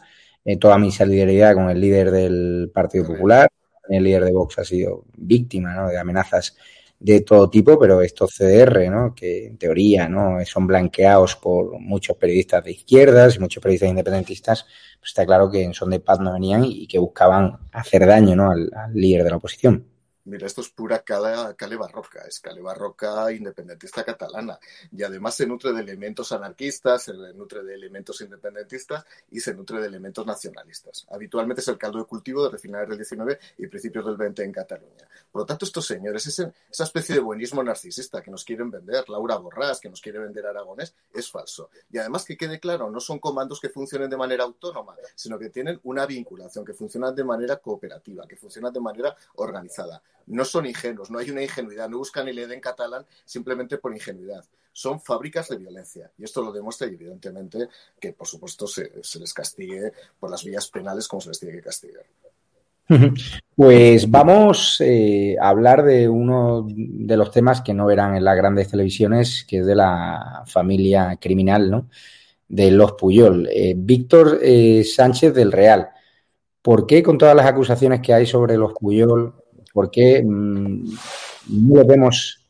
[0.48, 3.48] Eh, toda mi solidaridad con el líder del Partido Popular,
[3.88, 6.56] el líder de Vox ha sido víctima de amenazas
[7.00, 9.12] de todo tipo, pero estos CDR, ¿no?
[9.12, 10.38] que en teoría ¿no?
[10.44, 14.66] son blanqueados por muchos periodistas de izquierdas y muchos periodistas independentistas,
[15.00, 18.36] pues está claro que en son de paz no venían y que buscaban hacer daño
[18.36, 18.52] ¿no?
[18.52, 19.95] al líder de la oposición.
[20.26, 24.58] Mira, esto es pura cale, barroca, es cale barroca independentista catalana.
[24.90, 29.80] Y además se nutre de elementos anarquistas, se nutre de elementos independentistas y se nutre
[29.80, 31.06] de elementos nacionalistas.
[31.10, 34.50] Habitualmente es el caldo de cultivo de finales del 19 y principios del 20 en
[34.50, 35.08] Cataluña.
[35.30, 39.36] Por lo tanto, estos señores, esa especie de buenismo narcisista que nos quieren vender, Laura
[39.36, 41.70] Borrás, que nos quiere vender Aragonés, es falso.
[41.88, 45.50] Y además que quede claro, no son comandos que funcionen de manera autónoma, sino que
[45.50, 50.66] tienen una vinculación, que funcionan de manera cooperativa, que funcionan de manera organizada no son
[50.66, 54.44] ingenuos, no hay una ingenuidad, no buscan el en catalán simplemente por ingenuidad.
[54.72, 56.10] Son fábricas de violencia.
[56.18, 61.08] Y esto lo demuestra evidentemente que, por supuesto, se, les castigue por las vías penales
[61.08, 62.04] como se les tiene que castigar.
[63.56, 68.36] Pues vamos eh, a hablar de uno de los temas que no verán en las
[68.36, 71.88] grandes televisiones, que es de la familia criminal, ¿no?
[72.46, 73.48] De los Puyol.
[73.50, 75.88] Eh, Víctor eh, Sánchez del Real.
[76.60, 79.34] ¿Por qué con todas las acusaciones que hay sobre los Puyol,
[79.76, 80.94] por qué mm,
[81.50, 82.46] no lo vemos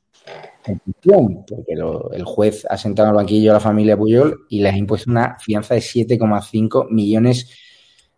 [0.65, 1.45] en prisión?
[1.45, 1.73] Porque
[2.12, 5.11] el juez ha sentado en el banquillo a la familia Puyol y les ha impuesto
[5.11, 7.51] una fianza de 7,5 millones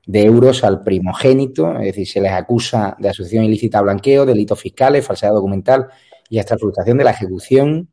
[0.05, 4.61] de euros al primogénito, es decir, se les acusa de asociación ilícita a blanqueo, delitos
[4.61, 5.87] fiscales, falsedad documental
[6.29, 7.89] y hasta frustración de la ejecución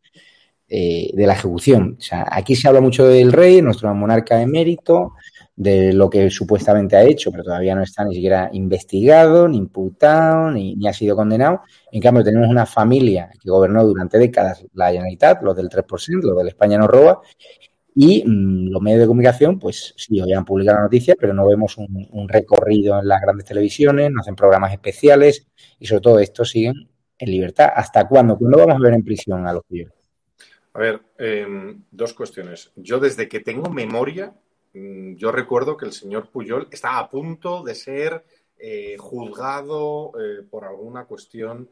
[0.67, 1.95] eh, de la ejecución.
[1.97, 5.13] O sea, aquí se habla mucho del rey, nuestro monarca emérito,
[5.55, 10.51] de lo que supuestamente ha hecho, pero todavía no está ni siquiera investigado, ni imputado,
[10.51, 11.61] ni, ni ha sido condenado.
[11.91, 16.37] En cambio, tenemos una familia que gobernó durante décadas la Generalitat, los del 3%, los
[16.37, 17.21] del España no roba,
[17.97, 21.47] y mm, los medios de comunicación, pues sí, hoy han publicado la noticia, pero no
[21.47, 25.47] vemos un, recorrido en las grandes televisiones, no hacen programas especiales
[25.79, 27.69] y sobre todo estos siguen en libertad.
[27.73, 28.37] ¿Hasta cuándo?
[28.37, 29.93] ¿Cuándo vamos a ver en prisión a los Puyol?
[30.73, 32.73] A ver, em, dos cuestiones.
[32.75, 34.35] Yo desde que tengo memoria,
[35.17, 38.25] yo recuerdo que el señor Puyol estaba a punto de ser
[38.57, 41.69] eh, juzgado eh, por alguna cuestión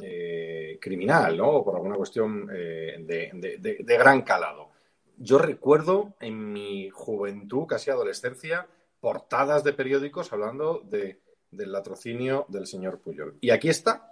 [0.00, 1.50] eh, criminal, ¿no?
[1.50, 4.74] O por alguna cuestión de gran calado
[5.16, 8.66] yo recuerdo en mi juventud, casi adolescencia,
[9.00, 13.36] portadas de periódicos hablando de, del latrocinio del señor Puyol.
[13.40, 14.10] Y aquí está,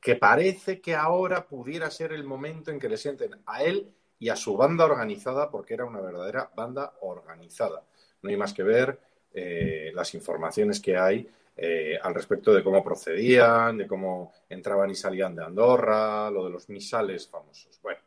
[0.00, 4.30] que parece que ahora pudiera ser el momento en que le sienten a él y
[4.30, 7.84] a su banda organizada, porque era una verdadera banda organizada.
[8.22, 8.98] No hay más que ver
[9.34, 14.94] eh, las informaciones que hay eh, al respecto de cómo procedían, de cómo entraban y
[14.94, 17.78] salían de Andorra, lo de los misales famosos.
[17.82, 18.00] Bueno,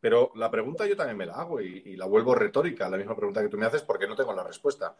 [0.00, 3.42] pero la pregunta yo también me la hago y, la vuelvo retórica, la misma pregunta
[3.42, 4.96] que tú me haces, porque no tengo la respuesta.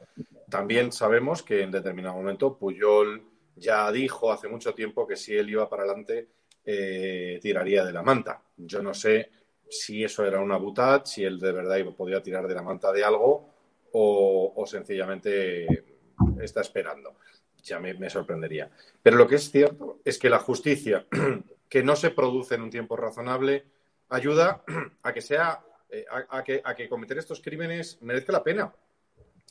[0.51, 3.23] También sabemos que en determinado momento Puyol
[3.57, 6.29] ya dijo hace mucho tiempo que si él iba para adelante
[6.63, 8.43] eh, tiraría de la manta.
[8.59, 9.31] Yo no sé
[9.73, 13.05] si eso era una butad, si él de verdad podía tirar de la manta de
[13.05, 13.49] algo
[13.93, 15.85] o, sencillamente
[16.41, 17.17] está esperando.
[17.63, 18.71] Ya me sorprendería.
[19.03, 21.07] Pero lo que es cierto es que la justicia,
[21.69, 23.65] que no se produce en un tiempo razonable,
[24.09, 24.63] ayuda
[25.03, 28.73] a que sea, eh, a, que, a que cometer estos crímenes merezca la pena.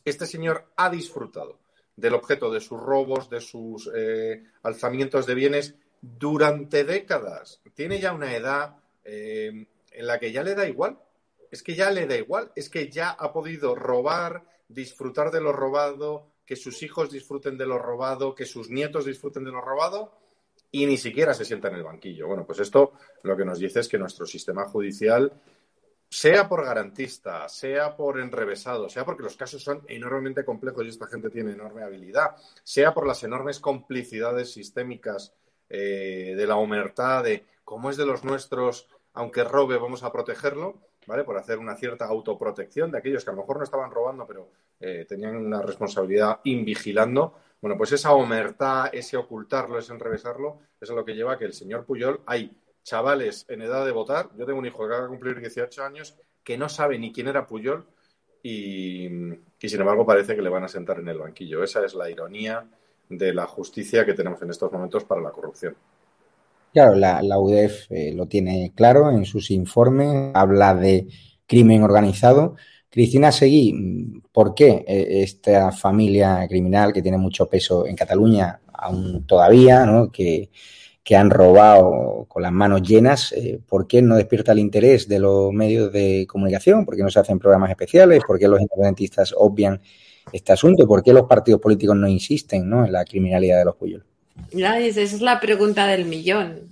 [0.05, 1.59] Este señor ha disfrutado
[1.95, 7.61] del objeto de sus robos, de sus eh, alzamientos de bienes durante décadas.
[7.73, 10.99] Tiene ya una edad eh, en la que ya le da igual.
[11.51, 12.51] Es que ya le da igual.
[12.55, 17.65] Es que ya ha podido robar, disfrutar de lo robado, que sus hijos disfruten de
[17.65, 20.11] lo robado, que sus nietos disfruten de lo robado
[20.71, 22.27] y ni siquiera se sienta en el banquillo.
[22.27, 25.31] Bueno, pues esto lo que nos dice es que nuestro sistema judicial,
[26.09, 31.07] sea por garantista, sea por enrevesado, sea porque los casos son enormemente complejos y esta
[31.07, 35.33] gente tiene enorme habilidad, sea por las enormes complicidades sistémicas
[35.69, 40.79] eh, de la humertad, de cómo es de los nuestros, aunque robe, vamos a protegerlo,
[41.07, 41.23] ¿vale?
[41.23, 44.49] Por hacer una cierta autoprotección de aquellos que a lo mejor no estaban robando, pero
[44.79, 51.05] eh, tenían una responsabilidad invigilando bueno, pues esa omertad, ese ocultarlo, ese enrevesarlo, es lo
[51.05, 52.51] que lleva a que el señor Puyol, hay
[52.83, 56.17] chavales en edad de votar, yo tengo un hijo que acaba de cumplir 18 años,
[56.43, 57.85] que no sabe ni quién era Puyol
[58.41, 59.07] y,
[59.59, 61.63] sin embargo parece que le van a sentar en el banquillo.
[61.63, 62.67] Esa es la ironía
[63.07, 65.75] de la justicia que tenemos en estos momentos para la corrupción.
[66.73, 71.07] Claro, la, UDEF eh, lo tiene claro en sus informes, habla de
[71.45, 72.55] crimen organizado,
[72.89, 79.25] Cristina Seguí, ¿por qué eh, esta familia criminal que tiene mucho peso en Cataluña, aún
[79.25, 80.11] todavía, ¿no?
[80.11, 80.49] que,
[81.13, 85.51] han robado con las manos llenas, eh, ¿por qué no despierta el interés de los
[85.51, 86.85] medios de comunicación?
[86.85, 88.23] ¿Por qué no se hacen programas especiales?
[88.25, 89.81] ¿Por qué los independentistas obvian
[90.31, 90.87] este asunto?
[90.87, 94.05] ¿Por qué los partidos políticos no insisten en la criminalidad de los Puyol?
[94.51, 96.71] Esa es la pregunta del millón.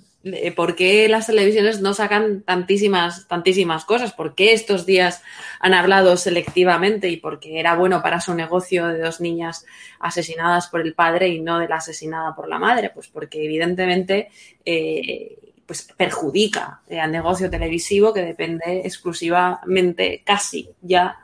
[0.56, 4.12] ¿por qué las televisiones no sacan tantísimas, tantísimas cosas?
[4.12, 5.24] ¿Por qué estos días
[5.62, 9.65] han hablado selectivamente y porque era bueno para su negocio de dos niñas
[10.00, 12.91] asesinadas por el padre y no de la asesinada por la madre?
[12.93, 14.30] Pues porque evidentemente
[14.65, 21.17] eh, pues perjudica al negocio televisivo que depende exclusivamente casi ya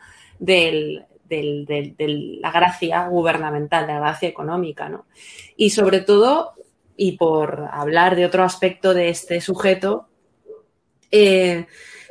[1.27, 5.05] de la gracia gubernamental, de la gracia económica, ¿no?
[5.55, 6.55] Y sobre todo
[6.97, 10.07] y por hablar de otro aspecto de este sujeto,
[11.11, 11.65] eh,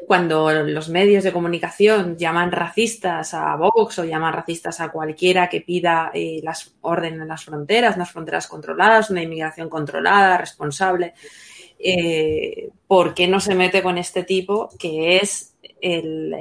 [0.06, 5.62] cuando los medios de comunicación llaman racistas a Vox o llaman racistas a cualquiera que
[5.62, 11.14] pida eh, las orden en las fronteras, unas fronteras controladas, una inmigración controlada, responsable,
[11.78, 16.34] eh, ¿por qué no se mete con este tipo que es el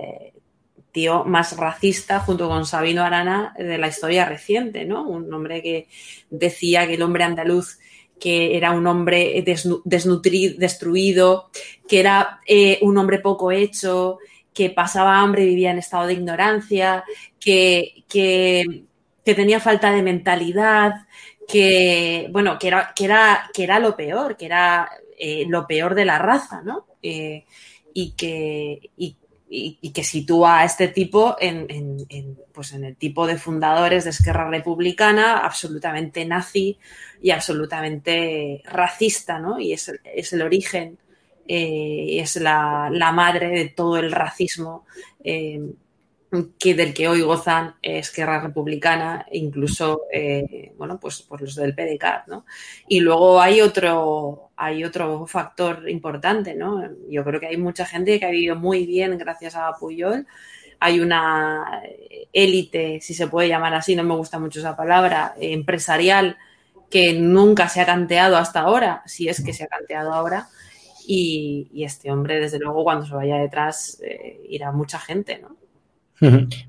[0.93, 5.03] tío más racista junto con Sabino Arana de la historia reciente, ¿no?
[5.03, 5.87] Un hombre que
[6.29, 7.79] decía que el hombre andaluz
[8.23, 9.43] que era un hombre
[9.83, 11.49] desnutrido, destruido,
[11.85, 14.17] que era eh, un hombre poco hecho,
[14.53, 17.03] que pasaba hambre y vivía en estado de ignorancia,
[17.37, 18.85] que, que,
[19.25, 21.05] tenía falta de mentalidad,
[21.47, 25.93] que, bueno, que era, que era, que era lo peor, que era eh, lo peor
[25.93, 26.85] de la raza, ¿no?
[27.01, 27.43] Eh,
[27.93, 28.89] y, que,
[29.55, 31.67] y, que sitúa a este tipo en,
[32.51, 36.79] pues en el tipo de fundadores de Esquerra Republicana, absolutamente nazi
[37.21, 39.59] y absolutamente racista, ¿no?
[39.59, 39.89] Y es,
[40.33, 40.97] el origen,
[41.47, 44.85] eh, es la, madre de todo el racismo
[45.23, 45.61] eh,
[46.59, 52.27] que del que hoy gozan Esquerra Republicana, incluso, eh, bueno, pues, pues, los del PDCAT,
[52.27, 52.45] ¿no?
[52.87, 56.81] Y luego hay otro, hay otro factor importante, ¿no?
[57.09, 60.25] Yo creo que hay mucha gente que ha vivido muy bien gracias a Puyol.
[60.79, 61.81] Hay una
[62.33, 66.37] élite, si se puede llamar así, no me gusta mucho esa palabra, empresarial,
[66.89, 70.47] que nunca se ha canteado hasta ahora, si es que se ha canteado ahora.
[71.07, 75.62] Y, este hombre, desde luego, cuando se vaya detrás, eh, irá mucha gente, ¿no?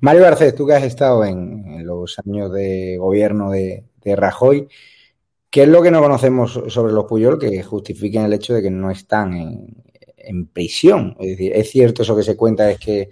[0.01, 4.69] Mario Garcés, tú que has estado en, los años de gobierno de, Rajoy,
[5.51, 8.71] ¿qué es lo que no conocemos sobre los Puyol que justifiquen el hecho de que
[8.71, 9.35] no están
[10.17, 11.17] en, prisión?
[11.19, 13.11] Es cierto eso que se cuenta, es que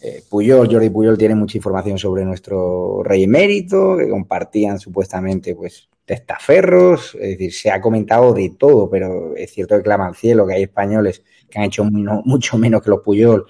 [0.00, 5.88] eh, Puyol, Jordi Puyol tiene mucha información sobre nuestro rey emérito, que compartían supuestamente pues
[6.04, 10.46] testaferros, es decir, se ha comentado de todo, pero es cierto que clama al cielo
[10.46, 13.46] que hay españoles que han hecho mucho menos que los Puyol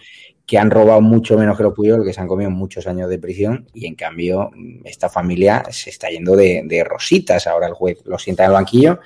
[0.49, 3.19] que han robado mucho menos que los Puyol, que se han comido muchos años de
[3.19, 4.51] prisión, y en cambio
[4.83, 7.47] esta familia se está yendo de, rositas.
[7.47, 8.99] Ahora el juez lo sienta en el banquillo,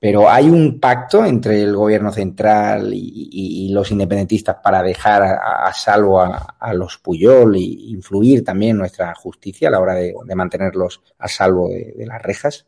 [0.00, 6.22] pero hay un pacto entre el gobierno central y, los independentistas para dejar a, salvo
[6.22, 11.68] a, los Puyol e influir también nuestra justicia a la hora de, mantenerlos a salvo
[11.68, 12.66] de las rejas.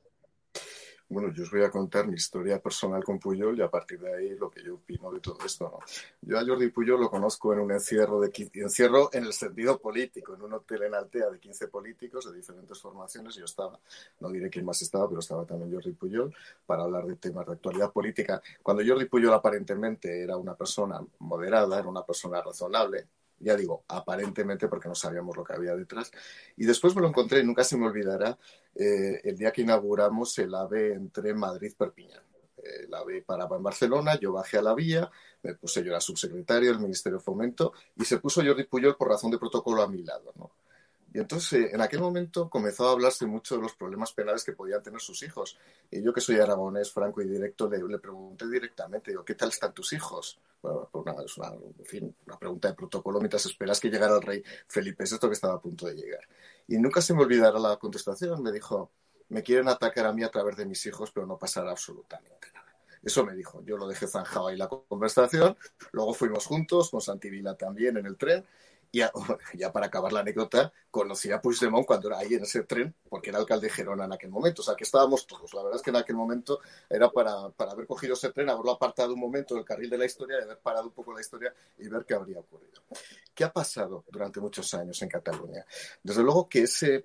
[1.08, 4.12] Bueno, yo os voy a contar mi historia personal con Puyol y a partir de
[4.12, 5.78] ahí lo que yo opino de todo esto.
[6.20, 10.34] Yo a Jordi Puyol lo conozco en un encierro, de, encierro en el sentido político,
[10.34, 13.36] en un hotel en Altea de 15 políticos de diferentes formaciones.
[13.36, 13.78] Yo estaba,
[14.18, 16.34] no diré quién más estaba, pero estaba también Jordi Puyol
[16.66, 18.42] para hablar de temas de actualidad política.
[18.60, 23.06] Cuando Jordi Puyol aparentemente era una persona moderada, era una persona razonable,
[23.38, 26.10] ya digo, aparentemente porque no sabíamos lo que había detrás.
[26.56, 28.38] Y después me lo encontré, y nunca se me olvidará,
[28.74, 32.22] eh, el día que inauguramos el AVE entre Madrid-Perpiñán.
[32.62, 35.10] El AVE paraba en Barcelona, yo bajé a la vía,
[35.42, 39.08] me puse yo la subsecretaria del Ministerio de Fomento y se puso Jordi Puyol por
[39.08, 40.32] razón de protocolo a mi lado.
[40.36, 40.50] ¿no?
[41.16, 44.52] Y entonces, eh, en aquel momento comenzó a hablarse mucho de los problemas penales que
[44.52, 45.56] podían tener sus hijos.
[45.90, 49.94] Y yo, que soy aragonés, franco y directo, le, pregunté directamente, ¿qué tal están tus
[49.94, 50.38] hijos?
[50.60, 50.90] Bueno,
[51.24, 55.04] es una, en fin, una pregunta de protocolo mientras esperas que llegara el rey Felipe
[55.10, 56.20] VI, que estaba a punto de llegar.
[56.68, 58.42] Y nunca se me olvidará la contestación.
[58.42, 58.90] Me dijo,
[59.30, 62.76] me quieren atacar a mí a través de mis hijos, pero no pasará absolutamente nada.
[63.02, 63.62] Eso me dijo.
[63.64, 65.56] Yo lo dejé zanjado ahí la conversación.
[65.92, 68.44] Luego fuimos juntos, con Santivila también en el tren.
[69.54, 73.30] Ya, para acabar la anécdota, conocí a Puigdemont cuando era ahí en ese tren, porque
[73.30, 74.62] era alcalde de Gerona en aquel momento.
[74.62, 75.52] O sea, que estábamos todos.
[75.54, 78.72] La verdad es que en aquel momento era para, para haber cogido ese tren, haberlo
[78.72, 81.54] apartado un momento del carril de la historia y haber parado un poco la historia
[81.78, 82.82] y ver qué habría ocurrido.
[83.34, 85.64] ¿Qué ha pasado durante muchos años en Cataluña?
[86.02, 87.04] Desde luego que ese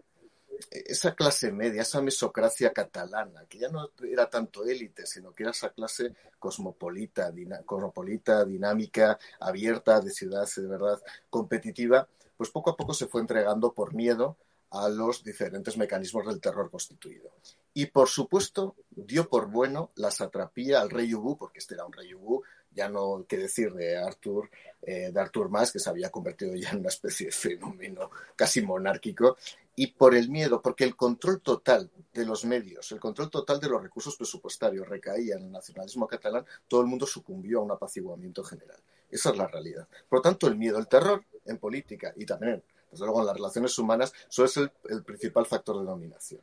[0.70, 5.52] esa clase media, esa mesocracia catalana, que ya no era tanto élite, sino que era
[5.52, 7.32] esa clase cosmopolita,
[7.66, 13.74] cosmopolita, dinámica, abierta, de ciudad, de verdad, competitiva, pues poco a poco se fue entregando
[13.74, 14.38] por miedo
[14.72, 17.30] a los diferentes mecanismos del terror constituido.
[17.74, 21.94] Y por supuesto, dio por bueno la satrapía al rey Hugo, porque este era un
[21.94, 24.50] rey Hugo, ya no qué decir de Arthur,
[24.82, 28.62] eh, de Arthur Mas, que se había convertido ya en una especie de fenómeno casi
[28.62, 29.38] monárquico,
[29.76, 33.70] y por el miedo, porque el control total de los medios, el control total de
[33.70, 38.44] los recursos presupuestarios recaía en el nacionalismo catalán, todo el mundo sucumbió a un apaciguamiento
[38.44, 38.80] general.
[39.10, 39.88] Esa es la realidad.
[40.10, 43.36] Por lo tanto, el miedo, el terror en política y también, desde luego, en las
[43.36, 46.42] relaciones humanas, eso es el, principal factor de dominación.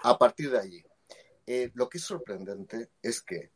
[0.00, 0.84] A partir de allí,
[1.46, 3.50] eh, lo que es sorprendente es que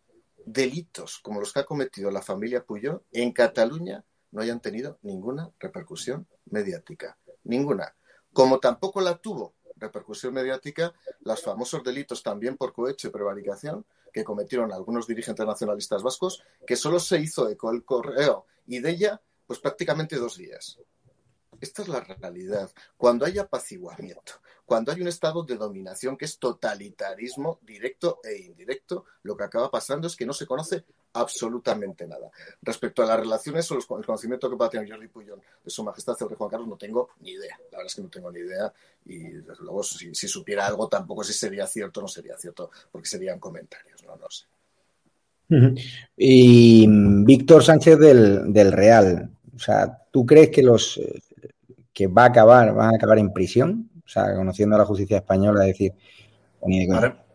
[0.53, 5.51] delitos como los que ha cometido la familia Puyol en Cataluña no hayan tenido ninguna
[5.59, 7.19] repercusión mediática.
[7.45, 7.95] Ninguna
[8.33, 14.25] como tampoco la tuvo repercusión mediática los famosos delitos también por cohecho y prevaricación que
[14.25, 19.21] cometieron algunos dirigentes nacionalistas vascos, que solo se hizo eco el correo y de ella
[19.47, 20.79] Pues prácticamente dos días.
[21.59, 22.71] Esta es la realidad.
[22.97, 24.35] Cuando hay apaciguamiento,
[24.69, 29.71] cuando hay un estado de dominación que es totalitarismo directo e indirecto, lo que acaba
[29.71, 32.31] pasando es que no se conoce absolutamente nada.
[32.61, 36.19] Respecto a las relaciones o el conocimiento que pueda tener Jordi Puyol de su majestad
[36.21, 37.59] el rey Juan Carlos, no tengo ni idea.
[37.73, 38.71] La verdad es que no tengo ni idea
[39.07, 43.09] y desde luego si, supiera algo tampoco si sería cierto o no sería cierto, porque
[43.09, 44.45] serían comentarios, no, no sé.
[46.15, 46.87] Y
[47.25, 51.23] Víctor Sánchez del, del Real, o sea, ¿tú crees que los eh,
[51.99, 53.88] que va a acabar, van a acabar en prisión?
[54.09, 55.93] O sea, conociendo a la justicia española, decir,
[56.89, 57.27] para,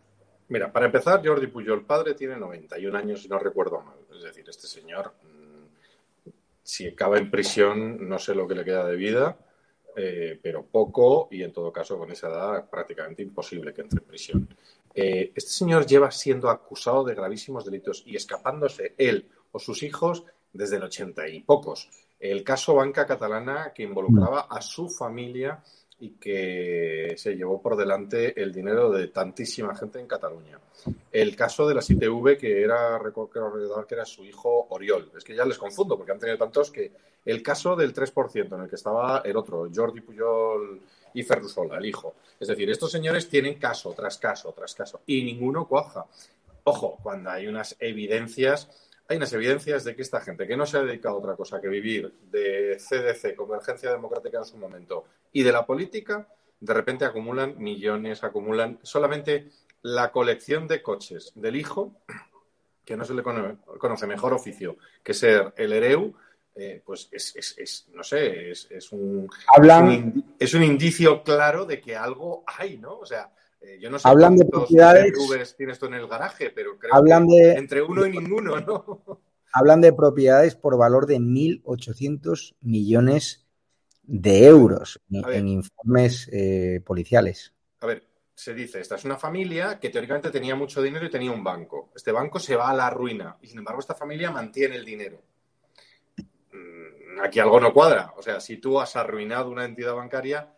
[0.47, 3.95] mira, para empezar, Jordi Puyol, padre, tiene 91 años, si no recuerdo mal.
[4.11, 6.31] Es decir, este señor, mm,
[6.63, 9.37] si acaba en prisión, no sé lo que le queda de vida,
[9.95, 14.07] eh, pero poco, y en todo caso, con esa edad, prácticamente imposible que entre en
[14.07, 14.49] prisión.
[14.95, 20.23] Eh, este señor lleva siendo acusado de gravísimos delitos y escapándose él o sus hijos
[20.51, 21.87] desde el ochenta y pocos
[22.23, 25.61] el caso Banca Catalana que involucraba a su familia
[26.03, 30.59] y que se llevó por delante el dinero de tantísima gente en Cataluña.
[31.09, 35.09] El caso de la ITV, que era, recordar que era su hijo Oriol.
[35.15, 36.91] Es que ya les confundo porque han tenido tantos que
[37.23, 40.81] el caso del 3% en el que estaba el otro, Jordi Puyol
[41.13, 42.15] y Ferrusola, el hijo.
[42.37, 46.05] Es decir, estos señores tienen caso tras caso tras caso y ninguno cuaja.
[46.65, 48.67] Ojo, cuando hay unas evidencias
[49.07, 51.59] hay unas evidencias de que esta gente que no se ha dedicado a otra cosa
[51.61, 56.27] que vivir de CDC, Convergencia Democrática en su momento, y de la política,
[56.59, 59.49] de repente acumulan millones, acumulan solamente
[59.81, 61.93] la colección de coches del hijo,
[62.85, 66.13] que no se le conoce mejor oficio que ser el Ereu,
[66.55, 69.29] eh, pues es, no sé, es, un,
[70.39, 72.99] es un indicio claro de que algo hay, ¿no?
[72.99, 73.31] O sea,
[73.63, 75.13] eh, yo no sé hablan de propiedades.
[75.57, 79.21] tienes tú en el garaje, pero creo hablan que de, entre uno y ninguno, ¿no?
[79.53, 83.45] Hablan de propiedades por valor de 1.800 millones
[84.01, 87.53] de euros en, informes eh, policiales.
[87.81, 88.03] A ver,
[88.33, 91.91] se dice, esta es una familia que teóricamente tenía mucho dinero y tenía un banco.
[91.95, 95.21] Este banco se va a la ruina y sin embargo esta familia mantiene el dinero.
[96.51, 98.13] Mm, aquí algo no cuadra.
[98.17, 100.51] O sea, si tú has arruinado una entidad bancaria,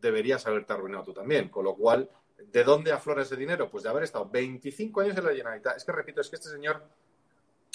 [0.00, 1.48] deberías haberte arruinado tú también.
[1.48, 2.10] Con lo cual,
[2.50, 3.70] ¿De dónde aflora ese dinero?
[3.70, 5.76] Pues de haber estado 25 años en la Generalitat.
[5.76, 6.82] Es que repito, es que este señor,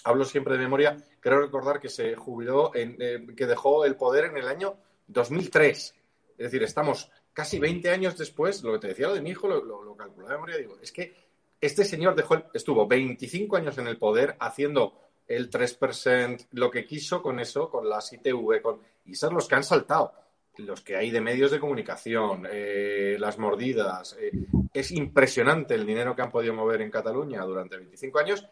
[0.03, 4.25] hablo siempre de memoria, creo recordar que se jubiló, en, eh, que dejó el poder
[4.25, 5.95] en el año 2003.
[6.37, 9.47] Es decir, estamos casi 20 años después, lo que te decía lo de mi hijo,
[9.47, 11.15] lo, lo, calculé de memoria, digo, es que
[11.61, 17.21] este señor dejó estuvo 25 años en el poder haciendo el 3%, lo que quiso
[17.21, 20.13] con eso, con las ITV, con, y son los que han saltado
[20.57, 24.15] los que hay de medios de comunicación, eh, las mordidas.
[24.19, 24.31] Eh,
[24.73, 28.47] es impresionante el dinero que han podido mover en Cataluña durante 25 años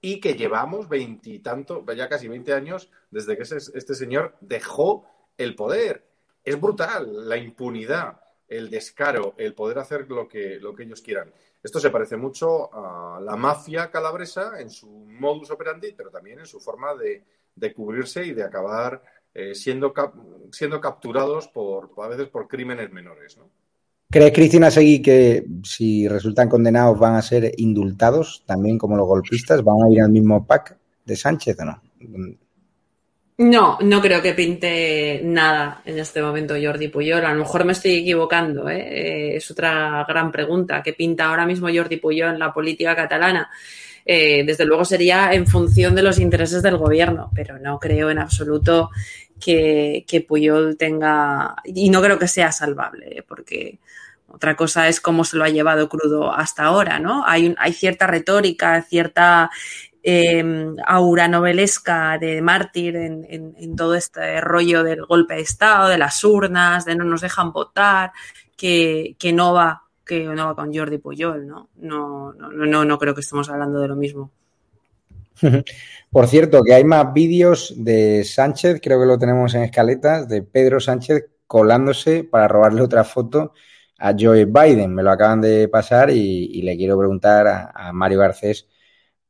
[0.00, 6.04] y que llevamos veintitantos, ya casi 20 años desde que este señor dejó el poder.
[6.44, 11.32] Es brutal la impunidad, el descaro, el poder hacer lo que, lo que ellos quieran.
[11.62, 16.46] Esto se parece mucho a la mafia calabresa en su modus operandi, pero también en
[16.46, 17.24] su forma de,
[17.56, 19.02] de cubrirse y de acabar
[19.38, 19.92] eh, siendo,
[20.50, 23.36] siendo capturados por, a veces por crímenes menores.
[23.36, 23.50] ¿no?
[24.10, 29.62] ¿Crees, Cristina Seguí, que si resultan condenados van a ser indultados también como los golpistas?
[29.62, 31.82] ¿Van a ir al mismo pack de Sánchez o no?
[33.38, 37.26] No, no creo que pinte nada en este momento Jordi Puyol.
[37.26, 38.70] A lo mejor me estoy equivocando.
[38.70, 38.78] ¿eh?
[38.78, 40.82] Eh, es otra gran pregunta.
[40.82, 43.50] ¿Qué pinta ahora mismo Jordi Puyol en la política catalana?
[44.08, 48.90] desde luego sería en función de los intereses del gobierno, pero no creo en absoluto
[49.40, 53.78] que, que Puyol tenga, y no creo que sea salvable, porque
[54.28, 57.24] otra cosa es cómo se lo ha llevado crudo hasta ahora, ¿no?
[57.26, 59.50] Hay, hay cierta retórica, cierta
[60.02, 65.98] em, aura novelesca de mártir en, en, todo este rollo del golpe de Estado, de
[65.98, 68.12] las urnas, de no nos dejan votar,
[68.56, 71.68] que, que no va que no va con Jordi Puyol, ¿no?
[71.76, 74.30] No, no, no, no creo que estemos hablando de lo mismo.
[76.10, 80.42] Por cierto, que hay más vídeos de Sánchez, creo que lo tenemos en escaletas, de
[80.42, 83.52] Pedro Sánchez colándose para robarle otra foto
[83.98, 84.94] a Joe Biden.
[84.94, 88.66] Me lo acaban de pasar y, le quiero preguntar a, Mario Garcés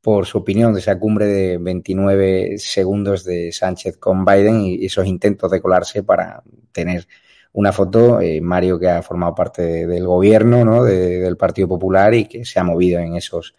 [0.01, 5.05] por su opinión de esa cumbre de 29 segundos de Sánchez con Biden y esos
[5.05, 7.07] intentos de colarse para tener
[7.53, 8.21] una foto.
[8.21, 10.83] Eh, Mario que ha formado parte del gobierno, ¿no?
[10.83, 13.55] del Partido Popular y que se ha movido en esos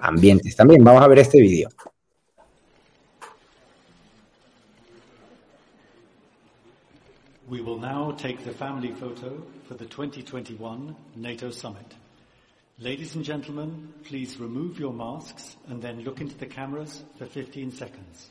[0.00, 0.84] ambientes también.
[0.84, 1.68] Vamos a ver este vídeo.
[7.48, 11.96] We will now take the family photo for the 2021 NATO summit.
[12.78, 17.72] Ladies and gentlemen, please remove your masks and then look into the cameras for 15
[17.72, 18.30] seconds.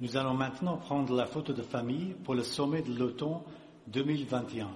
[0.00, 3.40] Nous allons maintenant prendre la photo de famille pour le sommet de l'automne
[3.86, 4.68] 2021.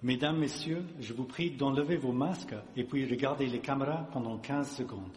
[0.00, 4.76] Mesdames, Messieurs, je vous prie d'enlever vos masques et puis regarder les caméras pendant 15
[4.76, 5.10] secondes.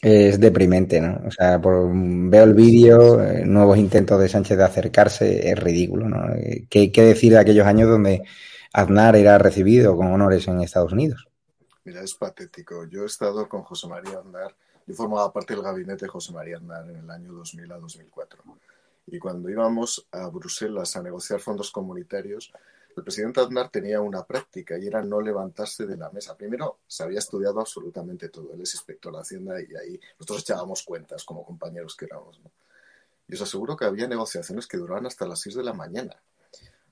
[0.00, 1.20] Es deprimente, ¿no?
[1.26, 6.08] O sea, por, veo el vídeo, eh, nuevos intentos de Sánchez de acercarse, es ridículo,
[6.08, 6.34] ¿no?
[6.34, 8.22] Eh, ¿Qué, ¿Qué, decir de aquellos años donde
[8.72, 11.26] Aznar era recibido con honores en Estados Unidos?
[11.84, 12.84] Mira, es patético.
[12.84, 14.54] Yo he estado con José María Aznar,
[14.86, 18.42] yo formaba parte del gabinete de José María Aznar en el año 2000 a 2004.
[19.08, 22.52] Y cuando íbamos a Bruselas a negociar fondos comunitarios,
[22.98, 26.36] el presidente Aznar tenía una práctica y era no levantarse de la mesa.
[26.36, 28.52] Primero, se había estudiado absolutamente todo.
[28.52, 32.40] Él es inspector de Hacienda y ahí nosotros echábamos cuentas como compañeros que éramos.
[33.26, 36.16] Y os aseguro que había negociaciones que duraban hasta las 6 de la mañana.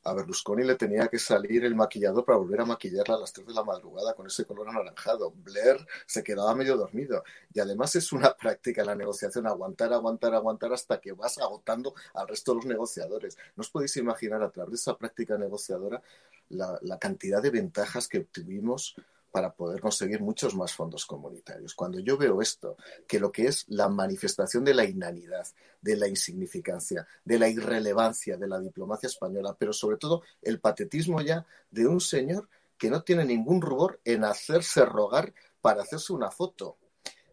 [0.06, 3.48] A Berlusconi le tenía que salir el maquillador para volver a maquillarla a las 3
[3.48, 5.32] de la madrugada con ese color anaranjado.
[5.32, 7.24] Blair se quedaba medio dormido.
[7.52, 12.28] Y además es una práctica la negociación, aguantar, aguantar, aguantar hasta que vas agotando al
[12.28, 13.36] resto de los negociadores.
[13.56, 16.00] No os podéis imaginar a través de esa práctica negociadora
[16.50, 18.94] la, la cantidad de ventajas que obtuvimos
[19.30, 21.74] para poder conseguir muchos más fondos comunitarios.
[21.74, 25.46] Cuando yo veo esto, que lo que es la manifestación de la inanidad,
[25.80, 31.20] de la insignificancia, de la irrelevancia de la diplomacia española, pero sobre todo el patetismo
[31.20, 32.48] ya de un señor
[32.78, 36.78] que no tiene ningún rubor en hacerse rogar para hacerse una foto.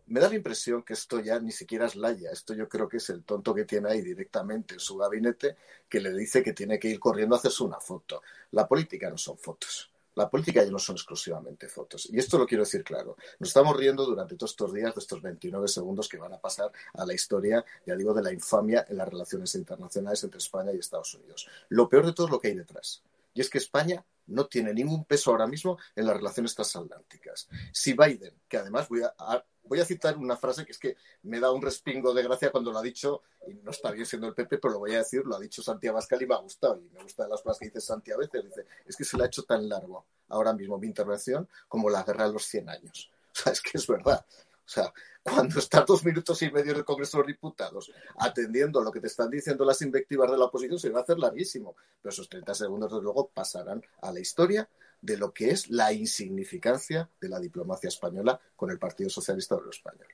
[0.08, 2.98] Me da la impresión que esto ya ni siquiera es Laya, esto yo creo que
[2.98, 5.56] es el tonto que tiene ahí directamente en su gabinete
[5.88, 8.22] que le dice que tiene que ir corriendo a hacerse una foto.
[8.52, 9.93] La política no son fotos.
[10.16, 12.08] La política ya no son exclusivamente fotos.
[12.12, 13.18] Y esto lo quiero decir claro.
[13.40, 16.72] Nos estamos riendo durante todos estos días de estos 29 segundos que van a pasar
[16.94, 20.80] a la historia, ya digo, de la infamia en las relaciones internacionales entre España y
[20.80, 21.48] Estados Unidos.
[21.70, 23.04] Lo peor de todo es lo que hay detrás.
[23.34, 27.48] Y es que España no tiene ningún peso ahora mismo en las relaciones transatlánticas.
[27.72, 31.40] Si Biden, que además voy a, voy a citar una frase que es que me
[31.40, 34.34] da un respingo de gracia cuando lo ha dicho, y no está bien siendo el
[34.34, 36.80] PP, pero lo voy a decir, lo ha dicho Santiago Abascal y me ha gustado,
[36.80, 39.24] y me gustan las cosas que dice Santiago a veces, dice, es que se le
[39.24, 43.10] ha hecho tan largo ahora mismo mi intervención como la guerra de los 100 años.
[43.34, 44.24] O sea, es que es verdad.
[44.30, 44.94] O sea,
[45.24, 48.92] cuando estás dos minutos y medio en el Congreso de los Diputados atendiendo a lo
[48.92, 51.76] que te están diciendo las invectivas de la oposición, se va a hacer larguísimo.
[52.02, 54.70] Pero esos 30 segundos, desde luego, pasarán a la historia
[55.04, 59.72] de lo que es la insignificancia de la diplomacia española con el Partido Socialista Obrero
[59.72, 60.08] Español.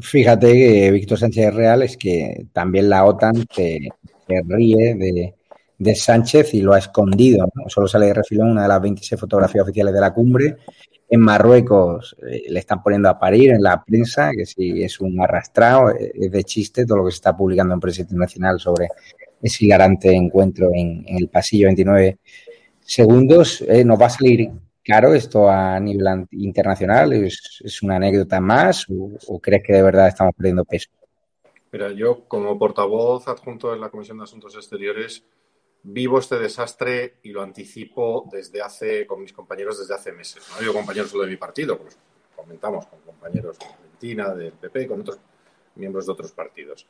[0.00, 3.80] Fíjate que Víctor Sánchez Real es que también la OTAN se,
[4.28, 5.34] se ríe de,
[5.76, 7.48] de, Sánchez y lo ha escondido.
[7.52, 7.68] ¿no?
[7.68, 10.56] Solo sale de refilón una de las 26 fotografías oficiales de la cumbre.
[11.10, 15.20] En Marruecos eh, le están poniendo a parir en la prensa, que si es un
[15.20, 18.86] arrastrado, eh, es de chiste todo lo que se está publicando en prensa internacional sobre
[19.42, 22.18] ese hilarante encuentro en, en el pasillo 29
[22.84, 23.62] segundos.
[23.62, 24.50] Eh, ¿Nos va a salir
[24.84, 27.12] caro esto a nivel internacional?
[27.12, 30.90] ¿Es, es una anécdota más o, o, crees que de verdad estamos perdiendo peso?
[31.70, 35.24] Mira, yo como portavoz adjunto de la Comisión de Asuntos Exteriores
[35.84, 40.42] vivo este desastre y lo anticipo desde hace, con mis compañeros desde hace meses.
[40.52, 41.98] No digo compañeros solo de mi partido, pues
[42.36, 45.18] comentamos con compañeros de Argentina, del PP, con otros
[45.74, 46.86] miembros de otros partidos.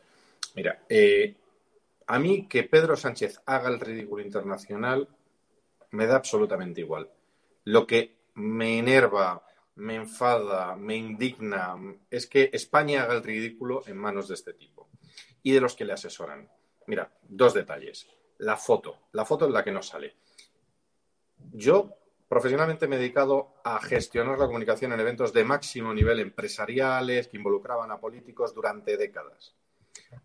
[0.55, 1.35] Mira, eh,
[2.07, 5.09] a mí que Pedro Sánchez haga el ridículo internacional
[5.93, 7.11] me da absolutamente igual.
[7.65, 9.45] Lo que me enerva,
[9.77, 11.77] me enfada, me indigna
[12.11, 14.89] es que España haga el ridículo en manos de este tipo
[15.43, 16.49] y de los que le asesoran.
[16.87, 18.07] Mira, dos detalles.
[18.39, 20.17] La foto, la foto es la que no sale.
[21.53, 21.97] Yo
[22.29, 27.37] profesionalmente me he dedicado a gestionar la comunicación en eventos de máximo nivel empresariales que
[27.37, 29.55] involucraban a políticos durante décadas.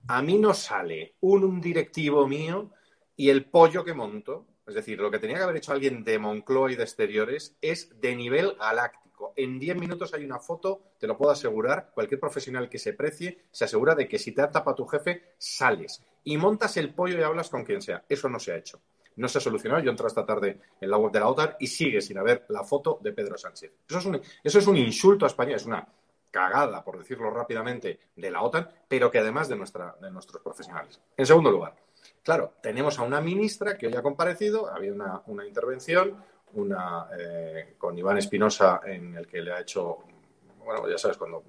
[0.08, 2.72] A mí no sale un, un directivo mío
[3.18, 6.20] y el pollo que monto es decir, lo que tenía que haber hecho alguien de
[6.20, 9.34] Moncloa y de Exteriores es de nivel galáctico.
[9.36, 13.46] En 10 minutos hay una foto, te lo puedo asegurar, cualquier profesional que se precie
[13.50, 17.24] se asegura de que si te tapa tu jefe, sales y montas el pollo y
[17.24, 18.04] hablas con quien sea.
[18.10, 18.82] Eso no se ha hecho.
[19.16, 19.82] No se ha solucionado.
[19.82, 22.64] Yo entré esta tarde en la web de la OTAN y sigue sin haber la
[22.64, 23.72] foto de Pedro Sánchez.
[23.88, 25.88] Eso es un, eso es un insulto a España, es una
[26.30, 31.00] cagada, por decirlo rápidamente, de la OTAN, pero que además de, nuestra, de nuestros profesionales.
[31.16, 31.76] En segundo lugar,
[32.28, 34.96] Claro, tenemos a una ministra que hoy ha comparecido, ha habido
[35.28, 36.22] una, intervención,
[36.56, 40.00] una eh, con Iván Espinosa en el que le ha hecho,
[40.66, 41.42] bueno, ya sabes, cuando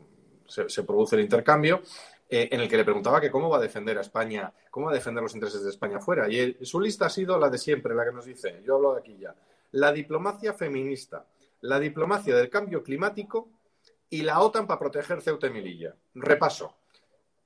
[0.46, 1.82] se, produce el intercambio,
[2.28, 4.92] eh, en el que le preguntaba que cómo va a defender a España, cómo va
[4.92, 6.28] a defender los intereses de España fuera.
[6.30, 9.00] Y su lista ha sido la de siempre, la que nos dice, yo hablo de
[9.00, 9.34] aquí ya,
[9.72, 11.26] la diplomacia feminista,
[11.62, 13.48] la diplomacia del cambio climático
[14.08, 15.96] y la OTAN para proteger Ceuta y Melilla.
[16.14, 16.77] Repaso.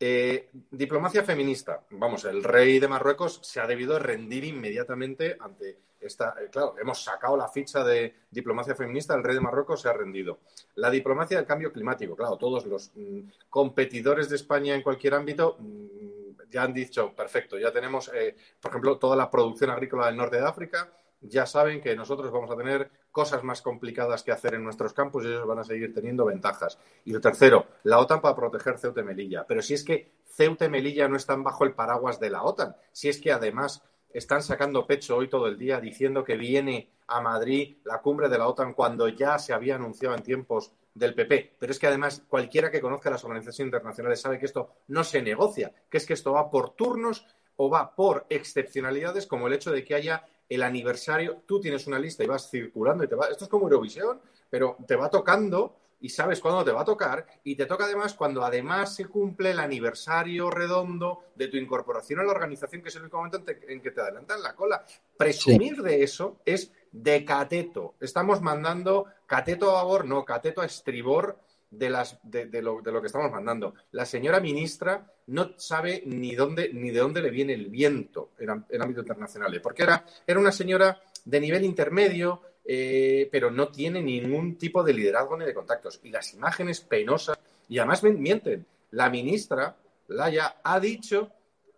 [0.04, 1.84] Eh, diplomacia feminista.
[1.90, 6.34] Vamos, el rey de Marruecos se ha debido rendir inmediatamente ante esta.
[6.40, 9.92] Eh, claro, hemos sacado la ficha de diplomacia feminista, el rey de Marruecos se ha
[9.92, 10.40] rendido.
[10.74, 12.16] La diplomacia del cambio climático.
[12.16, 17.56] Claro, todos los mm, competidores de España en cualquier ámbito mm, ya han dicho, perfecto,
[17.56, 20.92] ya tenemos, eh, por ejemplo, toda la producción agrícola del norte de África.
[21.22, 25.24] Ya saben que nosotros vamos a tener cosas más complicadas que hacer en nuestros campos
[25.24, 26.78] y ellos van a seguir teniendo ventajas.
[27.04, 29.44] Y lo tercero, la OTAN para proteger Ceuta y Melilla.
[29.46, 32.74] Pero si es que Ceuta y Melilla no están bajo el paraguas de la OTAN,
[32.90, 37.20] si es que además están sacando pecho hoy todo el día diciendo que viene a
[37.20, 41.56] Madrid la cumbre de la OTAN cuando ya se había anunciado en tiempos del PP.
[41.58, 45.22] Pero es que además cualquiera que conozca las organizaciones internacionales sabe que esto no se
[45.22, 49.70] negocia, que es que esto va por turnos o va por excepcionalidades como el hecho
[49.70, 53.26] de que haya el aniversario, tú tienes una lista y vas circulando y te va,
[53.26, 57.24] esto es como Eurovisión, pero te va tocando y sabes cuándo te va a tocar
[57.44, 62.24] y te toca además cuando además se cumple el aniversario redondo de tu incorporación a
[62.24, 64.84] la organización, que es el único momento en, que te adelantan la cola.
[65.16, 67.94] Presumir de eso es de cateto.
[68.00, 71.38] Estamos mandando cateto a favor, no, cateto a estribor
[71.72, 73.74] de, las, de, lo, de, lo, que estamos mandando.
[73.92, 78.64] La señora ministra no sabe ni, dónde, ni de dónde le viene el viento en,
[78.68, 84.02] en ámbito internacional, porque era, era una señora de nivel intermedio, eh, pero no tiene
[84.02, 86.00] ningún tipo de liderazgo ni de contactos.
[86.02, 89.76] Y las imágenes penosas, y además mienten, la ministra,
[90.08, 91.30] Laya, ha dicho,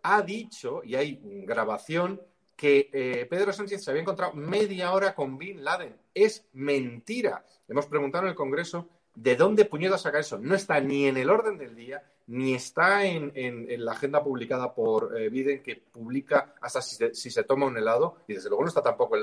[0.03, 2.21] ha dicho, y hay grabación,
[2.57, 5.95] que eh, Pedro Sánchez se había encontrado media hora con Bin Laden.
[6.13, 7.45] Es mentira.
[7.69, 10.39] Hemos preguntado en el Congreso ¿De dónde puñetas sacar eso?
[10.39, 13.33] No está ni en el orden del día, ni está en,
[13.85, 18.35] la agenda publicada por eh, Biden, que publica hasta si se, toma un helado, y
[18.35, 19.17] desde luego no está tampoco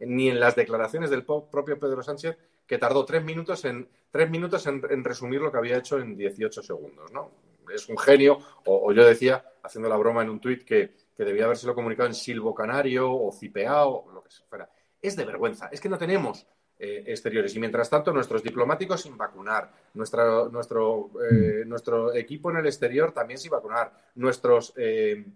[0.00, 4.66] ni en las declaraciones del propio Pedro Sánchez, que tardó tres minutos en, tres minutos
[4.66, 7.10] en, resumir lo que había hecho en 18 segundos.
[7.10, 7.30] ¿no?
[7.72, 11.46] Es un genio, o, yo decía, haciendo la broma en un tuit, que, que debía
[11.46, 14.68] habérselo comunicado en silbo canario o cipeao, o lo que fuera.
[15.00, 16.46] Es de vergüenza, es que no tenemos
[16.78, 17.54] eh, exteriores.
[17.56, 23.12] Y mientras tanto, nuestros diplomáticos sin vacunar, nuestro, nuestro, eh, nuestro equipo en el exterior
[23.12, 25.26] también sin vacunar, nuestros eh,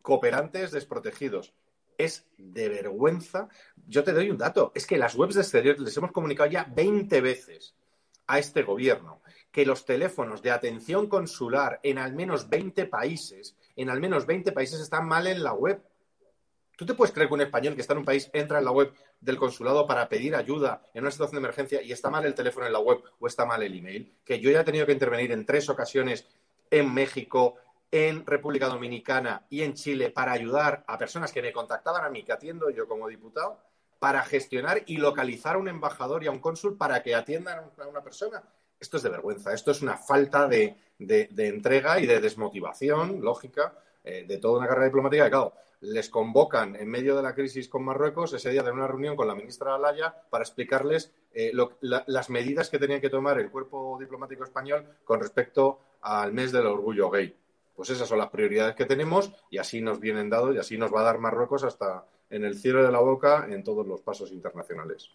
[0.00, 1.52] cooperantes desprotegidos.
[1.98, 3.48] Es de vergüenza.
[3.88, 4.70] Yo te doy un dato.
[4.74, 7.74] Es que las webs de exterior les hemos comunicado ya 20 veces
[8.28, 13.88] a este gobierno que los teléfonos de atención consular en al menos 20 países, en
[13.88, 15.82] al menos 20 países están mal en la web.
[16.76, 18.70] ¿Tú te puedes creer que un español que está en un país entra en la
[18.70, 22.34] web del consulado para pedir ayuda en una situación de emergencia y está mal el
[22.34, 24.14] teléfono en la web o está mal el email?
[24.22, 26.26] Que yo ya he tenido que intervenir en tres ocasiones
[26.70, 27.56] en México,
[27.90, 32.22] en República Dominicana y en Chile para ayudar a personas que me contactaban a mí,
[32.22, 33.58] que atiendo yo como diputado,
[33.98, 37.86] para gestionar y localizar a un embajador y a un cónsul para que atiendan a
[37.86, 38.42] una persona.
[38.78, 43.72] Esto es de vergüenza, esto es una falta de, entrega y de desmotivación lógica
[44.04, 45.30] eh, de toda una carrera diplomática.
[45.30, 45.54] claro,
[45.86, 49.28] les convocan en medio de la crisis con Marruecos ese día de una reunión con
[49.28, 54.44] la ministra Alaya para explicarles eh, las medidas que tenían que tomar el cuerpo diplomático
[54.44, 57.34] español con respecto al mes del orgullo gay.
[57.74, 60.92] Pues esas son las prioridades que tenemos y así nos vienen dados y así nos
[60.92, 64.32] va a dar Marruecos hasta en el cielo de la boca en todos los pasos
[64.32, 65.10] internacionales.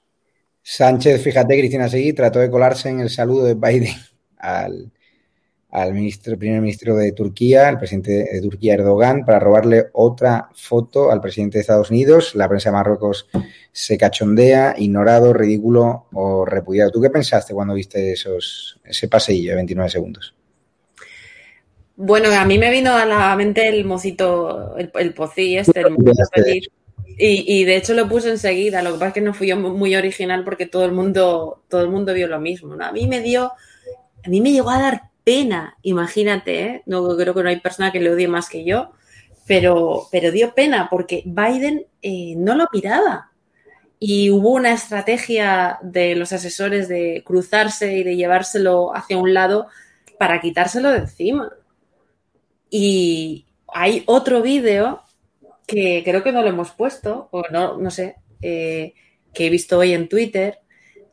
[0.61, 3.95] Sánchez, fíjate, Cristina Seguí trató de colarse en el saludo de Biden
[4.37, 4.91] al,
[5.71, 11.11] al ministro, primer ministro de Turquía, el presidente de Turquía Erdogan, para robarle otra foto
[11.11, 12.35] al presidente de Estados Unidos.
[12.35, 13.29] La prensa de Marruecos
[13.71, 16.91] se cachondea, ignorado, ridículo o repudiado.
[16.91, 20.35] ¿Tú qué pensaste cuando viste esos, ese paseillo de 29 segundos?
[21.95, 25.91] Bueno, a mí me vino a la mente el mocito, el, el pocí este, el
[25.91, 26.23] mocito
[27.17, 28.81] y, y, de hecho lo puse enseguida.
[28.81, 31.81] Lo que pasa es que no fui yo muy original porque todo el mundo, todo
[31.81, 32.75] el mundo vio lo mismo.
[32.81, 33.51] A mí me dio,
[34.25, 36.83] a mí me llegó a dar pena, imagínate, ¿eh?
[36.85, 38.91] no creo que no hay persona que le odie más que yo,
[39.47, 43.31] pero, pero dio pena porque Biden eh, no lo miraba.
[43.99, 49.67] Y hubo una estrategia de los asesores de cruzarse y de llevárselo hacia un lado
[50.17, 51.51] para quitárselo de encima.
[52.69, 55.03] Y hay otro vídeo
[55.67, 58.93] que creo que no lo hemos puesto, o no, no sé, eh,
[59.33, 60.59] que he visto hoy en Twitter,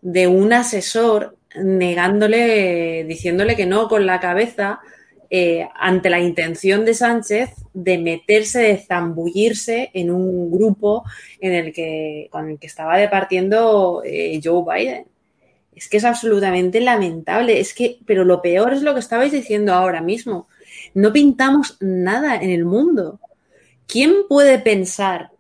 [0.01, 4.81] de un asesor negándole, diciéndole que no con la cabeza
[5.31, 11.05] eh, ante la intención de Sánchez de meterse, de zambullirse en un grupo
[11.41, 15.07] en el que, con el que estaba departiendo eh, Joe Biden.
[15.75, 17.61] Es que es absolutamente lamentable.
[17.61, 20.49] Es que, pero lo peor es lo que estabais diciendo ahora mismo.
[20.95, 23.21] No pintamos nada en el mundo.
[23.87, 25.31] ¿Quién puede pensar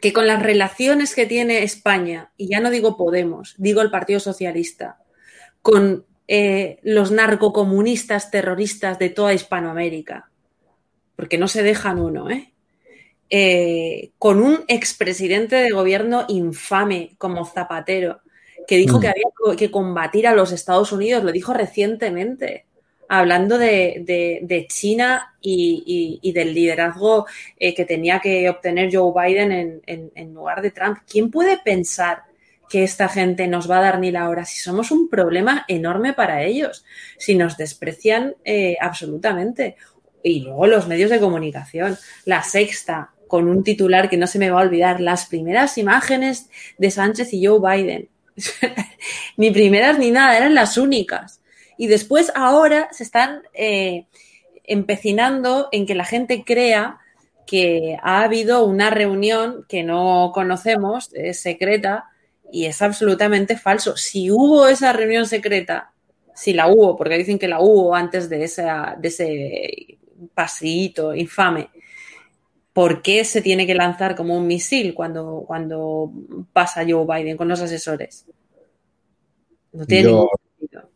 [0.00, 4.20] que con las relaciones que tiene España, y ya no digo Podemos, digo el Partido
[4.20, 4.98] Socialista,
[5.66, 10.30] con eh, los narcocomunistas terroristas de toda Hispanoamérica,
[11.16, 12.52] porque no se dejan uno, ¿eh?
[13.30, 18.20] eh con un expresidente de gobierno infame como Zapatero,
[18.68, 19.00] que dijo mm.
[19.00, 22.66] que había que combatir a los Estados Unidos, lo dijo recientemente,
[23.08, 27.26] hablando de, China y, del liderazgo
[27.58, 30.98] eh, que tenía que obtener Joe Biden en, lugar de Trump.
[31.10, 32.22] ¿Quién puede pensar
[32.68, 36.12] que esta gente nos va a dar ni la hora si somos un problema enorme
[36.12, 36.84] para ellos,
[37.18, 39.76] si nos desprecian eh, absolutamente?
[40.22, 44.50] Y luego los medios de comunicación, la sexta, con un titular que no se me
[44.50, 46.48] va a olvidar, las primeras imágenes
[46.78, 48.08] de Sánchez y Joe Biden
[49.36, 51.40] ni primeras ni nada, eran las únicas.
[51.78, 54.06] Y después ahora se están eh,
[54.64, 56.98] empecinando en que la gente crea
[57.46, 62.10] que ha habido una reunión que no conocemos, es secreta,
[62.52, 63.96] y es absolutamente falso.
[63.96, 65.92] Si hubo esa reunión secreta,
[66.34, 69.98] si la hubo, porque dicen que la hubo antes de, esa, de ese
[70.34, 71.70] pasito infame,
[72.72, 76.12] ¿por qué se tiene que lanzar como un misil cuando, cuando
[76.52, 78.26] pasa Joe Biden con los asesores?
[79.72, 80.90] No tiene yo, sentido.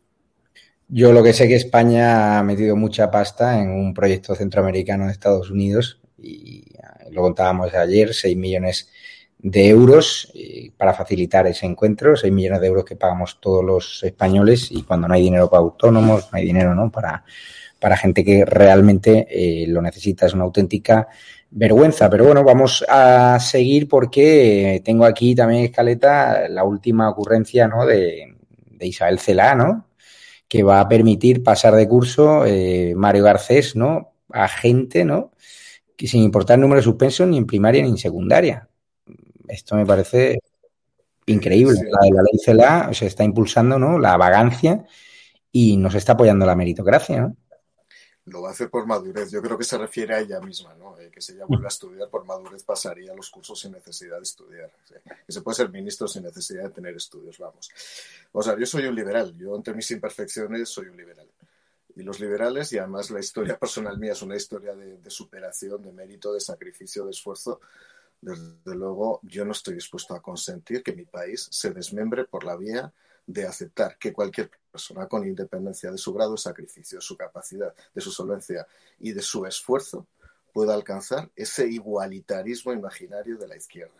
[0.88, 5.12] Yo lo que sé que España ha metido mucha pasta en un proyecto centroamericano de
[5.12, 6.64] Estados Unidos y
[7.10, 8.88] lo contábamos ayer, 6 millones
[9.42, 10.32] de euros
[10.76, 15.08] para facilitar ese encuentro, 6 millones de euros que pagamos todos los españoles y cuando
[15.08, 16.90] no hay dinero para autónomos, no hay dinero ¿no?
[16.90, 17.24] Para,
[17.80, 20.26] para gente que realmente eh, lo necesita.
[20.26, 21.08] Es una auténtica
[21.50, 22.08] vergüenza.
[22.08, 27.86] Pero bueno, vamos a seguir porque tengo aquí también, Escaleta, la última ocurrencia ¿no?
[27.86, 28.36] de,
[28.80, 29.88] Isabel Celá, ¿no?
[30.46, 34.14] que va a permitir pasar de curso eh, Mario Garcés ¿no?
[34.30, 35.32] a gente ¿no?
[35.96, 38.69] que sin importar el número de suspensos ni en primaria ni en secundaria.
[39.50, 40.38] Esto me parece
[41.26, 41.80] increíble.
[41.90, 43.98] La de la ley CELA se está impulsando ¿no?
[43.98, 44.84] la vagancia
[45.52, 47.20] y nos está apoyando la meritocracia.
[47.22, 47.36] ¿no?
[48.30, 49.30] lo va a hacer por madurez.
[49.30, 50.98] Yo creo que se refiere a ella misma, ¿no?
[50.98, 54.22] Eh, que si ella vuelve a estudiar por madurez pasaría los cursos sin necesidad de
[54.22, 54.70] estudiar.
[55.26, 57.70] Que se puede ser ministro sin necesidad de tener estudios, vamos.
[58.32, 59.36] O sea, yo soy un liberal.
[59.36, 61.28] Yo, entre mis imperfecciones, soy un liberal.
[61.96, 65.82] Y los liberales, y además la historia personal mía es una historia de, de superación,
[65.82, 67.60] de mérito, de sacrificio, de esfuerzo.
[68.20, 72.56] Desde luego, yo no estoy dispuesto a consentir que mi país se desmembre por la
[72.56, 72.92] vía
[73.26, 77.74] de aceptar que cualquier persona, con independencia de su grado de sacrificio, de su capacidad,
[77.94, 78.66] de su solvencia
[78.98, 80.06] y de su esfuerzo,
[80.52, 83.94] pueda alcanzar ese igualitarismo imaginario de la izquierda.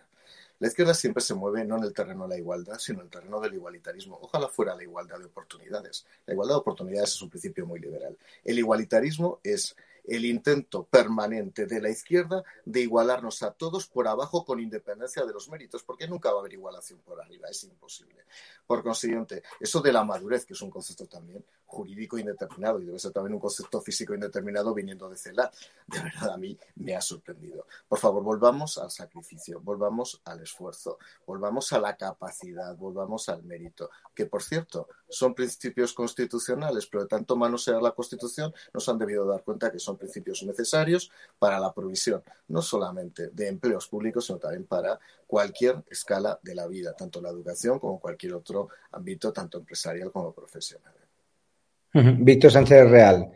[0.59, 3.11] La izquierda siempre se mueve no en el terreno de la igualdad, sino en el
[3.11, 4.19] terreno del igualitarismo.
[4.21, 6.05] Ojalá fuera la igualdad de oportunidades.
[6.27, 8.19] La igualdad de oportunidades es un principio muy liberal.
[8.45, 9.75] El igualitarismo es
[10.11, 15.33] el intento permanente de la izquierda de igualarnos a todos por abajo con independencia de
[15.33, 18.25] los méritos, porque nunca va a haber igualación por arriba, es imposible.
[18.67, 22.99] Por consiguiente, eso de la madurez, que es un concepto también jurídico indeterminado y debe
[22.99, 25.51] ser también un concepto físico indeterminado viniendo de CELA,
[25.87, 27.67] de verdad a mí me ha sorprendido.
[27.89, 33.91] Por favor, volvamos al sacrificio, volvamos al esfuerzo, volvamos a la capacidad, volvamos al mérito,
[34.15, 39.25] que por cierto son principios constitucionales, pero de tanto manosear la Constitución nos han debido
[39.25, 44.39] dar cuenta que son principios necesarios para la provisión, no solamente de empleos públicos, sino
[44.39, 49.59] también para cualquier escala de la vida, tanto la educación como cualquier otro ámbito, tanto
[49.59, 51.01] empresarial como profesional.
[51.93, 53.33] Víctor Sánchez Real,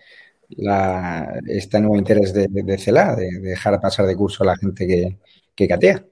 [1.47, 5.19] este nuevo interés de, de, CELA, de, dejar pasar de curso a la gente que,
[5.55, 6.05] que catea.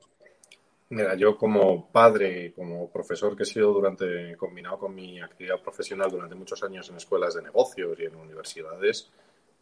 [0.90, 6.10] Mira, yo como padre, como profesor que he sido durante, combinado con mi actividad profesional
[6.10, 9.10] durante muchos años en escuelas de negocios y en universidades,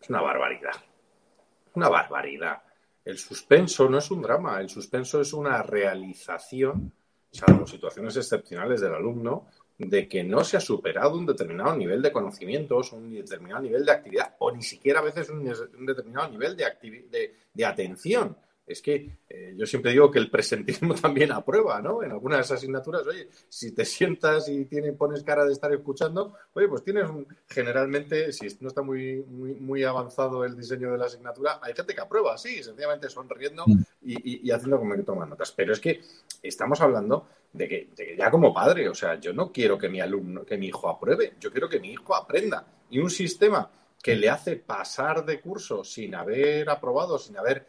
[0.00, 0.72] es una barbaridad.
[1.74, 2.62] Una barbaridad.
[3.04, 6.92] El suspenso no es un drama, el suspenso es una realización,
[7.30, 9.46] salvo situaciones excepcionales del alumno,
[9.88, 13.92] de que no se ha superado un determinado nivel de conocimientos, un determinado nivel de
[13.92, 15.42] actividad, o ni siquiera a veces un,
[15.86, 21.32] determinado nivel de, de atención es que eh, yo siempre digo que el presentismo también
[21.32, 22.02] aprueba, ¿no?
[22.02, 26.68] En algunas asignaturas, oye, si te sientas y tiene, pones cara de estar escuchando, oye,
[26.68, 31.58] pues tienes un, generalmente, si no está muy, muy, avanzado el diseño de la asignatura,
[31.62, 33.82] hay gente que aprueba, sí, sencillamente sonriendo mm.
[34.02, 35.52] y, haciendo como que toman notas.
[35.52, 36.00] Pero es que
[36.42, 39.88] estamos hablando de que, de que ya como padre, o sea, yo no quiero que
[39.88, 42.64] mi alumno, que mi hijo apruebe, yo quiero que mi hijo aprenda.
[42.90, 43.70] Y un sistema
[44.02, 47.66] que le hace pasar de curso sin haber aprobado, sin haber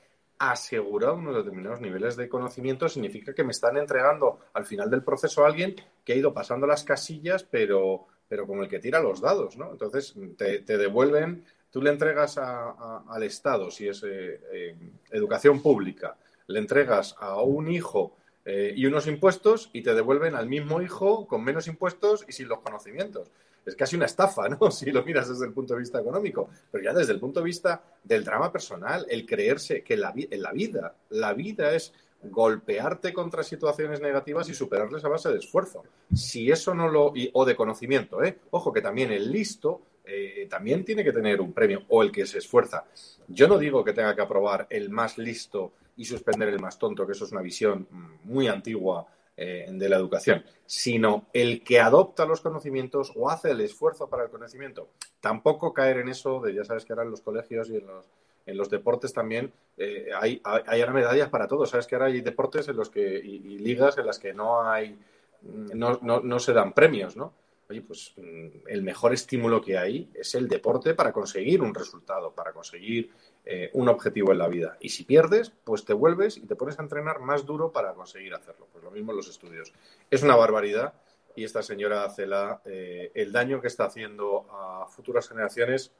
[0.49, 5.43] asegurado unos determinados niveles de conocimiento significa que me están entregando al final del proceso
[5.43, 9.21] a alguien que ha ido pasando las casillas, pero, pero como el que tira los
[9.21, 9.71] dados, ¿no?
[9.71, 14.75] Entonces te, devuelven, tú le entregas al Estado, si es eh, eh,
[15.11, 16.17] educación pública,
[16.47, 21.27] le entregas a un hijo eh, y unos impuestos y te devuelven al mismo hijo
[21.27, 23.29] con menos impuestos y sin los conocimientos.
[23.65, 24.71] es casi una estafa, ¿no?
[24.71, 27.45] Si lo miras desde el punto de vista económico, pero ya desde el punto de
[27.45, 33.13] vista del drama personal, el creerse que la, en la vida, la vida es golpearte
[33.13, 35.83] contra situaciones negativas y superarles a base de esfuerzo.
[36.13, 37.13] Si eso no lo...
[37.33, 38.37] o de conocimiento, ¿eh?
[38.51, 42.25] Ojo que también el listo eh, también tiene que tener un premio o el que
[42.25, 42.85] se esfuerza.
[43.27, 47.05] Yo no digo que tenga que aprobar el más listo y suspender el más tonto,
[47.05, 47.87] que eso es una visión
[48.23, 49.05] muy antigua
[49.37, 54.23] eh, de la educación, sino el que adopta los conocimientos o hace el esfuerzo para
[54.23, 54.89] el conocimiento.
[55.19, 58.09] Tampoco caer en eso de, ya sabes que ahora en los colegios y en los,
[58.47, 61.69] en los deportes también eh, hay, hay, ahora medallas para todos.
[61.69, 64.97] Sabes que ahora hay deportes en los que, y, ligas en las que no hay,
[65.43, 67.31] no, no, no se dan premios, ¿no?
[67.71, 72.33] Oye, pues mm, el mejor estímulo que hay es el deporte para conseguir un resultado,
[72.33, 73.09] para conseguir
[73.45, 74.77] eh, un objetivo en la vida.
[74.79, 78.33] Y si pierdes, pues te vuelves y te pones a entrenar más duro para conseguir
[78.33, 78.67] hacerlo.
[78.71, 79.71] Pues lo mismo en los estudios.
[80.09, 80.93] Es una barbaridad
[81.35, 85.91] y esta señora Cela, eh, el daño que está haciendo a futuras generaciones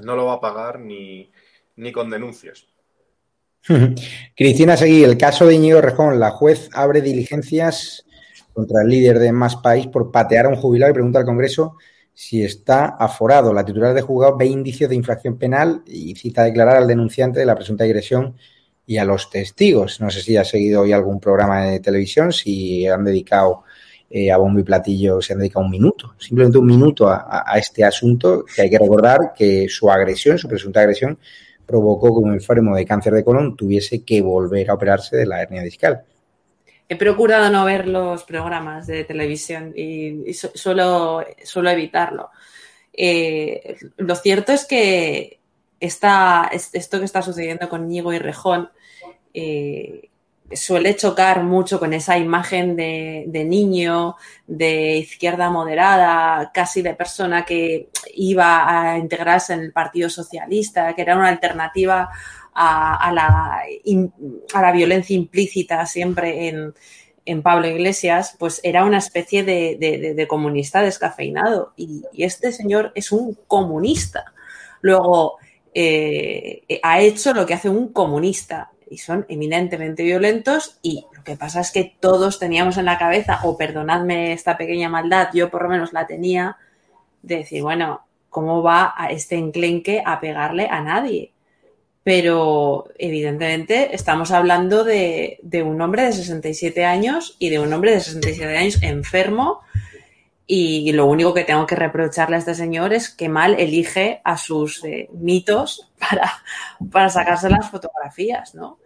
[0.00, 1.30] no lo va a pagar ni,
[1.76, 2.66] ni con denuncias.
[4.36, 8.06] Cristina Seguí, el caso de Íñigo Rejón, la juez abre diligencias
[8.52, 11.76] contra el líder de Más País por patear a un jubilado y pregunta al Congreso
[12.14, 13.52] si está aforado.
[13.52, 17.40] La titular de juzgado ve indicios de infracción penal y cita a declarar al denunciante
[17.40, 18.36] de la presunta agresión
[18.86, 20.00] y a los testigos.
[20.00, 23.62] No sé si ha seguido hoy algún programa de televisión, si han dedicado
[24.10, 27.58] eh, a bombo y platillo, se han dedicado un minuto, simplemente un minuto a, a,
[27.58, 31.18] este asunto, que hay que recordar que su agresión, su presunta agresión,
[31.64, 35.40] provocó que un enfermo de cáncer de colon tuviese que volver a operarse de la
[35.40, 36.04] hernia discal
[36.92, 41.24] he procurado no ver los programas de televisión y, suelo,
[41.70, 42.30] evitarlo.
[42.92, 45.40] Eh, lo cierto es que
[45.80, 48.70] esto que está sucediendo con Ñigo y Rejón
[49.32, 50.10] eh,
[50.52, 54.16] suele chocar mucho con esa imagen de, de, niño,
[54.46, 61.00] de izquierda moderada, casi de persona que iba a integrarse en el Partido Socialista, que
[61.00, 62.10] era una alternativa
[62.54, 63.62] a, la,
[64.54, 66.74] a la, violencia implícita siempre en,
[67.24, 71.72] en, Pablo Iglesias, pues era una especie de, de, comunista descafeinado.
[71.76, 74.32] Y, este señor es un comunista.
[74.80, 75.38] Luego,
[75.74, 81.36] eh, ha hecho lo que hace un comunista y son eminentemente violentos y lo que
[81.36, 85.62] pasa es que todos teníamos en la cabeza, o perdonadme esta pequeña maldad, yo por
[85.62, 86.58] lo menos la tenía,
[87.22, 91.31] de decir, bueno, ¿cómo va a este enclenque a pegarle a nadie?
[92.04, 98.00] Pero evidentemente estamos hablando de, un hombre de 67 años y de un hombre de
[98.00, 99.60] 67 años enfermo
[100.46, 104.36] y lo único que tengo que reprocharle a este señor es que mal elige a
[104.36, 106.30] sus eh, mitos para,
[106.90, 108.78] para, sacarse las fotografías, ¿no?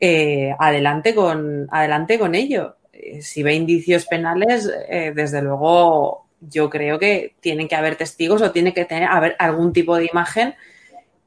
[0.00, 2.76] Eh, adelante, con, adelante con ello.
[2.92, 8.50] Eh, si ve indicios penales, desde luego yo creo que tienen que haber testigos o
[8.50, 10.54] tiene que tener haber algún tipo de imagen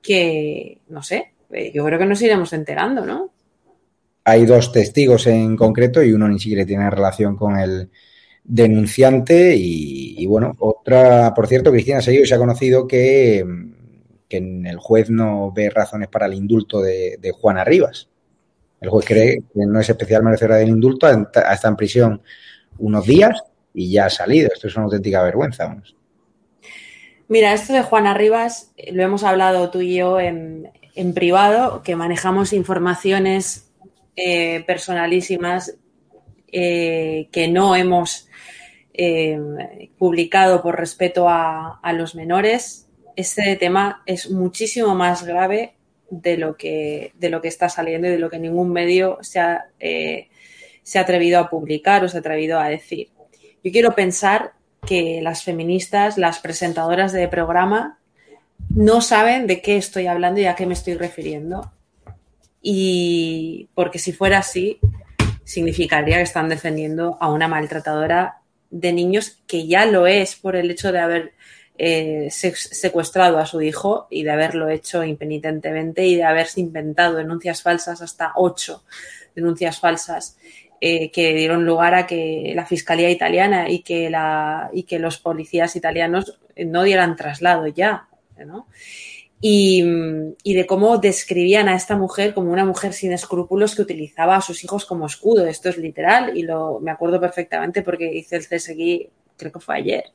[0.07, 3.29] que, no sé, eh, yo creo que nos iremos enterando, ¿no?
[4.23, 7.89] Hay dos testigos en concreto y uno ni siquiera tiene relación con el
[8.43, 13.45] denunciante y, bueno, otra, por cierto, Cristina Seguido se ha conocido que,
[14.29, 18.07] que el juez no ve razones para el indulto de, Juana Rivas.
[18.79, 22.21] El juez cree que no es especial merecedora del indulto, está en prisión
[22.77, 23.43] unos días
[23.73, 24.49] y ya ha salido.
[24.53, 25.67] Esto es una auténtica vergüenza.
[25.67, 25.96] Vamos.
[27.29, 30.71] Mira, esto de Juana Rivas eh, lo hemos hablado tú y yo en,
[31.13, 33.69] privado, que manejamos informaciones
[34.15, 35.75] eh, personalísimas
[36.51, 38.23] eh, que no hemos
[39.99, 42.87] publicado por respeto a, los menores.
[43.15, 45.75] Este tema es muchísimo más grave
[46.09, 49.39] de lo que, de lo que está saliendo y de lo que ningún medio se
[49.39, 53.11] ha, se ha atrevido a publicar o se ha atrevido a decir.
[53.63, 54.53] Yo quiero pensar
[54.87, 57.99] que las feministas, las presentadoras de programa,
[58.69, 61.71] no saben de qué estoy hablando y a qué me estoy refiriendo.
[62.61, 64.79] Y porque si fuera así,
[65.43, 70.71] significaría que están defendiendo a una maltratadora de niños que ya lo es por el
[70.71, 71.33] hecho de haber
[71.77, 77.61] eh, secuestrado a su hijo y de haberlo hecho impenitentemente y de haberse inventado denuncias
[77.61, 78.83] falsas, hasta ocho
[79.35, 80.37] denuncias falsas
[80.79, 85.17] eh, que dieron lugar a que la Fiscalía italiana y que, la, y que los
[85.17, 88.07] policías italianos no dieran traslado ya,
[88.45, 88.67] ¿no?
[89.39, 89.83] Y,
[90.43, 94.41] y, de cómo describían a esta mujer como una mujer sin escrúpulos que utilizaba a
[94.41, 95.45] sus hijos como escudo.
[95.45, 99.75] Esto es literal y lo me acuerdo perfectamente porque hice el CSG, creo que fue
[99.75, 100.05] ayer.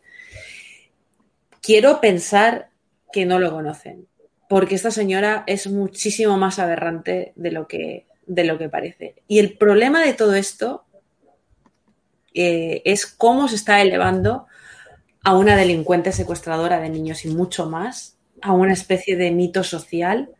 [1.61, 2.71] Quiero pensar
[3.13, 4.09] que no lo conocen,
[4.49, 9.15] porque esta señora es muchísimo más aberrante de lo que, de lo que parece.
[9.29, 10.85] Y el problema de todo esto
[12.35, 14.47] eh, es cómo se está elevando
[15.23, 20.31] a una delincuente secuestradora de niños y mucho más, a una especie de mito social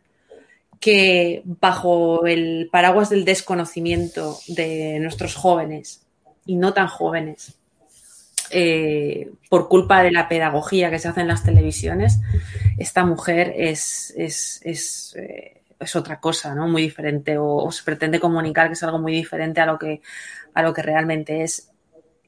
[0.79, 6.05] que bajo el paraguas del desconocimiento de nuestros jóvenes
[6.45, 7.57] y no tan jóvenes,
[8.49, 12.19] eh, por culpa de la pedagogía que se hace en las televisiones,
[12.77, 16.67] esta mujer es, es, es, eh, es otra cosa, ¿no?
[16.67, 20.01] Muy diferente, o, o, se pretende comunicar que es algo muy diferente a lo que,
[20.53, 21.69] a lo que realmente es.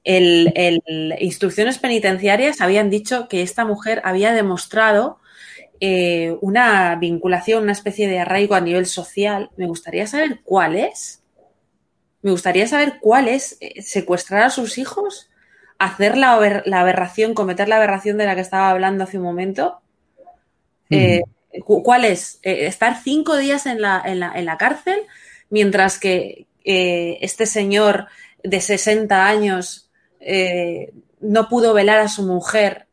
[0.04, 5.20] El, el, instrucciones penitenciarias habían dicho que esta mujer había demostrado
[5.80, 9.50] eh, una vinculación, una especie de arraigo a nivel social.
[9.58, 11.24] Me gustaría saber cuál es.
[12.22, 15.30] Me gustaría saber cuál es eh, secuestrar a sus hijos,
[15.78, 19.82] hacer la, la, aberración, cometer la aberración de la que estaba hablando hace un momento.
[20.90, 21.22] Eh,
[21.64, 22.40] ¿Cuál es?
[22.44, 25.00] Eh, estar cinco días en la, en la, en la cárcel
[25.50, 28.08] mientras que eh, este señor
[28.44, 29.90] de 60 años
[30.20, 32.88] eh, no pudo velar a su mujer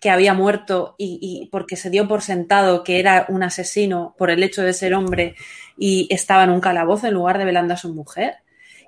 [0.00, 4.30] que había muerto y, y, porque se dio por sentado que era un asesino por
[4.30, 5.34] el hecho de ser hombre
[5.78, 8.36] y estaba en un calabozo en lugar de velando a su mujer.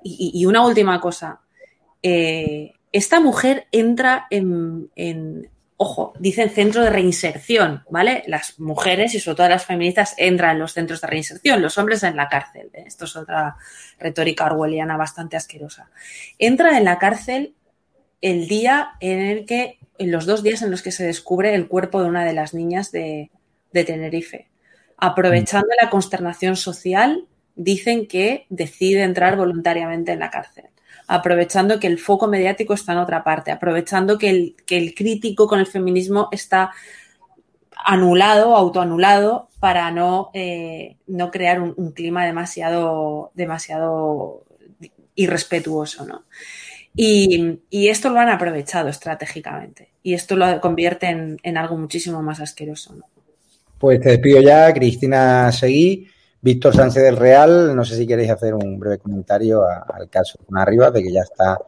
[0.05, 1.41] Y, y una última cosa,
[2.03, 5.51] esta mujer entra en, en,
[5.81, 8.25] ojo, dicen centro de reinserción, ¿vale?
[8.27, 12.03] Las mujeres y sobre todo las feministas entran en los centros de reinserción, los hombres
[12.03, 12.69] en la cárcel.
[12.75, 12.83] ¿eh?
[12.87, 13.57] Esto es otra
[13.99, 15.89] retórica orwelliana bastante asquerosa.
[16.37, 17.55] Entra en la cárcel
[18.21, 21.69] el día en el que, en los dos días en los que se descubre el
[21.69, 23.31] cuerpo de una de las niñas de,
[23.73, 24.49] de Tenerife.
[24.97, 27.25] Aprovechando la consternación social,
[27.55, 30.65] dicen que decide entrar voluntariamente en la cárcel
[31.09, 35.49] aprovechando que el foco mediático está en otra parte, aprovechando que el, que el crítico
[35.49, 36.71] con el feminismo está
[37.85, 44.45] anulado, autoanulado, para no, eh, no crear un, clima demasiado, demasiado
[45.15, 46.25] irrespetuoso, ¿no?
[46.95, 52.41] Y, esto lo han aprovechado estratégicamente y esto lo convierte en, en algo muchísimo más
[52.41, 52.95] asqueroso.
[53.79, 56.09] Pues te despido ya, Cristina Seguí.
[56.49, 60.57] Víctor Sánchez del Real, no sé si queréis hacer un breve comentario al caso con
[60.57, 61.59] arriba de que ya está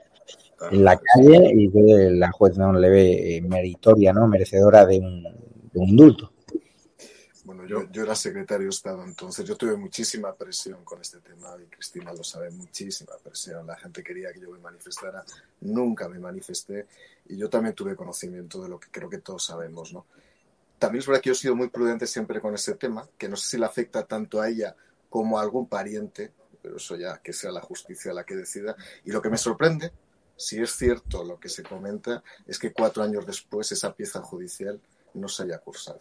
[0.70, 4.26] en la calle y que la juez no le ve eh, meritoria, ¿no?
[4.26, 6.32] Merecedora de un, de un indulto.
[7.44, 11.54] Bueno, yo, yo, era secretario de Estado, entonces yo tuve muchísima presión con este tema
[11.62, 13.66] y Cristina lo sabe, muchísima presión.
[13.66, 15.22] La gente quería que yo me manifestara,
[15.60, 16.86] nunca me manifesté
[17.28, 20.06] y yo también tuve conocimiento de lo que creo que todos sabemos, ¿no?
[20.80, 23.36] También es verdad que yo he sido muy prudente siempre con ese tema, que no
[23.36, 24.74] sé si le afecta tanto a ella
[25.10, 28.74] como a algún pariente, pero eso ya que sea la justicia la que decida.
[29.04, 29.92] Y lo que me sorprende,
[30.36, 34.80] si es cierto lo que se comenta, es que cuatro años después esa pieza judicial
[35.12, 36.00] no se haya cursado.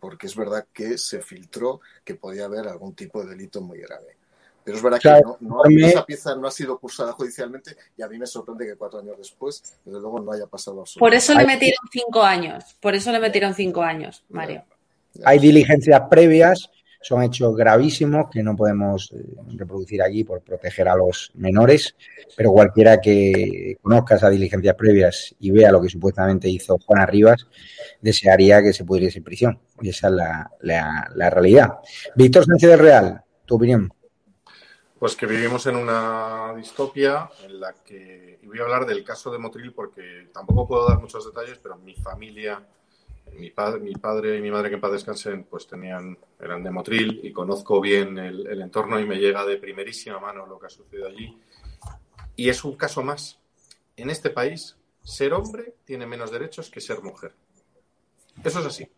[0.00, 4.16] Porque es verdad que se filtró que podía haber algún tipo de delito muy grave.
[4.64, 5.88] Pero es verdad claro, que no, no, me...
[5.88, 9.16] esa pieza no ha sido cursada judicialmente y a mí me sorprende que cuatro años
[9.18, 12.76] después, desde luego, no haya pasado absolutamente Por eso le metieron cinco años.
[12.80, 14.64] Por eso le metieron cinco años, Mario.
[15.24, 16.70] Hay diligencias previas,
[17.02, 19.22] son hechos gravísimos que no podemos eh,
[19.56, 21.96] reproducir aquí por proteger a los menores,
[22.36, 27.46] pero cualquiera que conozca esas diligencias previas y vea lo que supuestamente hizo Juana Rivas,
[28.00, 29.60] desearía que se pudiese en prisión.
[29.80, 31.70] Y esa es la, la, la realidad.
[32.14, 33.92] Víctor Sánchez del Real, tu opinión.
[35.02, 39.32] Pues que vivimos en una distopia en la que, y voy a hablar del caso
[39.32, 42.64] de Motril porque tampoco puedo dar muchos detalles, pero mi familia,
[43.32, 46.70] mi padre, mi padre y mi madre que en paz descansen, pues tenían, eran de
[46.70, 50.66] Motril y conozco bien el, el entorno y me llega de primerísima mano lo que
[50.66, 51.36] ha sucedido allí.
[52.36, 53.40] Y es un caso más.
[53.96, 57.34] En este país, ser hombre tiene menos derechos que ser mujer.
[58.44, 58.88] Eso es así.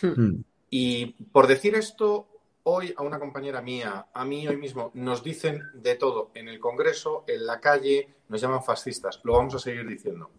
[0.00, 0.42] Hmm.
[0.70, 2.28] Y por decir esto,
[2.70, 6.60] hoy a una compañera mía, a mí hoy mismo, nos dicen de todo en el
[6.60, 9.20] Congreso, en la calle, nos llaman fascistas.
[9.24, 10.30] Lo vamos a seguir diciendo.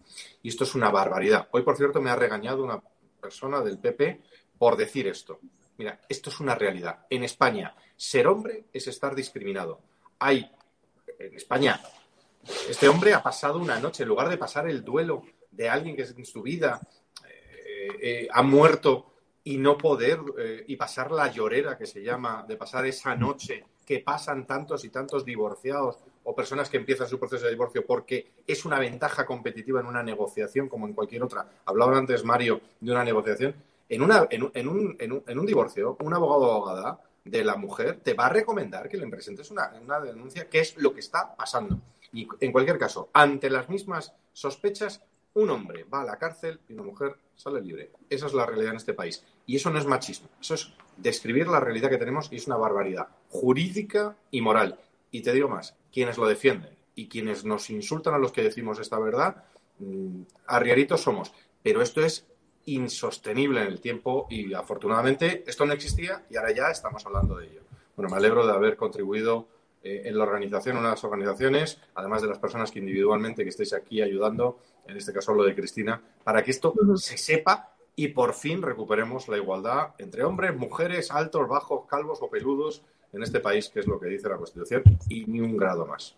[0.43, 1.47] Y esto es una barbaridad.
[1.51, 2.79] Hoy, por cierto, me ha regañado una
[3.19, 4.21] persona del PP
[4.59, 5.39] por decir esto.
[5.79, 7.07] Mira, esto es una realidad.
[7.09, 9.81] En España, ser hombre es estar discriminado.
[10.19, 10.51] Hay,
[11.17, 11.81] en España,
[12.69, 16.03] este hombre ha pasado una noche, en lugar de pasar el duelo de alguien que
[16.03, 16.79] en su vida
[17.27, 19.08] eh, eh, ha muerto
[19.49, 23.65] y no poder eh, y pasar la llorera que se llama, de pasar esa noche
[23.83, 28.33] que pasan tantos y tantos divorciados o personas que empiezan su proceso de divorcio porque
[28.45, 31.49] es una ventaja competitiva en una negociación como en cualquier otra.
[31.65, 33.55] Hablaba antes Mario de una negociación.
[33.89, 37.55] En, una, en, en, un, en, un, un divorcio, un abogado o abogada de la
[37.55, 40.99] mujer te va a recomendar que le presentes una, una denuncia, que es lo que
[40.99, 41.79] está pasando.
[42.13, 45.01] Y en cualquier caso, ante las mismas sospechas,
[45.33, 47.91] un hombre va a la cárcel y una mujer sale libre.
[48.09, 49.23] Esa es la realidad en este país.
[49.45, 52.57] Y eso no es machismo, eso es describir la realidad que tenemos y es una
[52.57, 54.79] barbaridad jurídica y moral.
[55.11, 58.79] Y te digo más, quienes lo defienden y quienes nos insultan a los que decimos
[58.79, 59.43] esta verdad,
[59.79, 61.31] mm, arrieritos somos,
[61.63, 62.27] pero esto es
[62.65, 67.47] insostenible en el tiempo y afortunadamente esto no existía y ahora ya estamos hablando de
[67.47, 67.61] ello.
[67.95, 69.47] Bueno, me alegro de haber contribuido
[69.81, 73.73] eh, en la organización, en las organizaciones, además de las personas que individualmente que estéis
[73.73, 74.59] aquí ayudando,
[74.89, 79.27] en este caso lo de Cristina, para que esto se sepa y por fin recuperemos
[79.27, 83.87] la igualdad entre hombres, mujeres, altos, bajos, calvos o peludos en este país, que es
[83.87, 86.15] lo que dice la Constitución, y ni un grado más.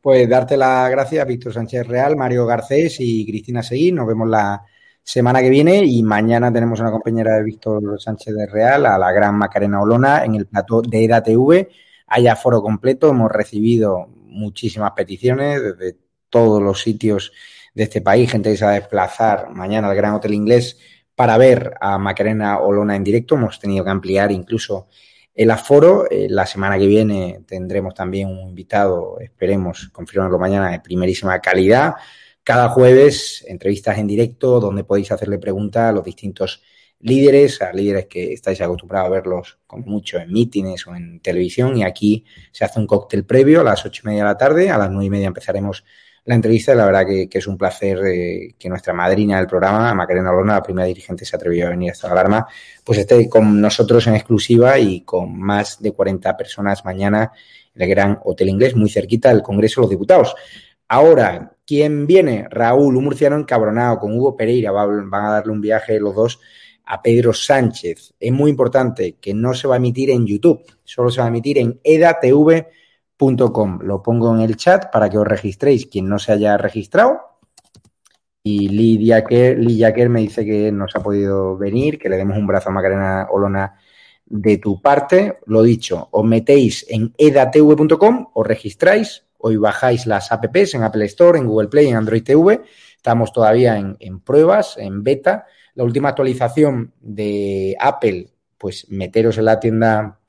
[0.00, 3.92] Pues darte las gracias, Víctor Sánchez Real, Mario Garcés y Cristina Seguí.
[3.92, 4.62] Nos vemos la
[5.02, 9.12] semana que viene y mañana tenemos una compañera de Víctor Sánchez de Real, a la
[9.12, 11.68] gran Macarena Olona, en el plató de EDATV.
[12.08, 15.96] Hay aforo completo, hemos recibido muchísimas peticiones desde
[16.36, 17.32] todos los sitios
[17.74, 20.76] de este país, gente que a desplazar mañana al Gran Hotel Inglés
[21.14, 23.36] para ver a Macarena Olona en directo.
[23.36, 24.86] Hemos tenido que ampliar incluso
[25.34, 26.04] el aforo.
[26.10, 31.94] Eh, la semana que viene tendremos también un invitado, esperemos confirmarlo mañana, de primerísima calidad.
[32.44, 36.62] Cada jueves, entrevistas en directo donde podéis hacerle preguntas a los distintos
[37.00, 41.78] líderes, a líderes que estáis acostumbrados a verlos como mucho en mítines o en televisión.
[41.78, 44.68] Y aquí se hace un cóctel previo a las ocho y media de la tarde.
[44.68, 45.82] A las nueve y media empezaremos
[46.26, 46.74] la entrevista.
[46.74, 50.62] La verdad que, es un placer eh, que nuestra madrina del programa, Macarena Lorna, la
[50.62, 52.46] primera dirigente, se atrevió a venir a esta alarma,
[52.84, 57.32] pues esté con nosotros en exclusiva y con más de 40 personas mañana
[57.74, 60.34] en el Gran Hotel Inglés, muy cerquita del Congreso de los Diputados.
[60.88, 62.46] Ahora, ¿quién viene?
[62.50, 66.40] Raúl, un murciano encabronado con Hugo Pereira, van a darle un viaje los dos
[66.84, 68.14] a Pedro Sánchez.
[68.18, 71.28] Es muy importante que no se va a emitir en YouTube, solo se va a
[71.28, 71.80] emitir en
[73.18, 73.80] edatv.com.
[73.82, 77.20] Lo pongo en el chat para que os registréis quien no se haya registrado.
[78.42, 82.46] Y Lidia Kerr, me dice que no se ha podido venir, que le demos un
[82.46, 83.74] brazo a Macarena Olona
[84.24, 85.38] de tu parte.
[85.46, 91.38] Lo dicho, os metéis en edatv.com, os registráis, hoy bajáis las apps en Apple Store,
[91.38, 92.60] en Google Play, en Android TV.
[92.96, 99.44] Estamos todavía en, en pruebas, en beta la última actualización de Apple, pues meteros en
[99.44, 100.20] la tienda,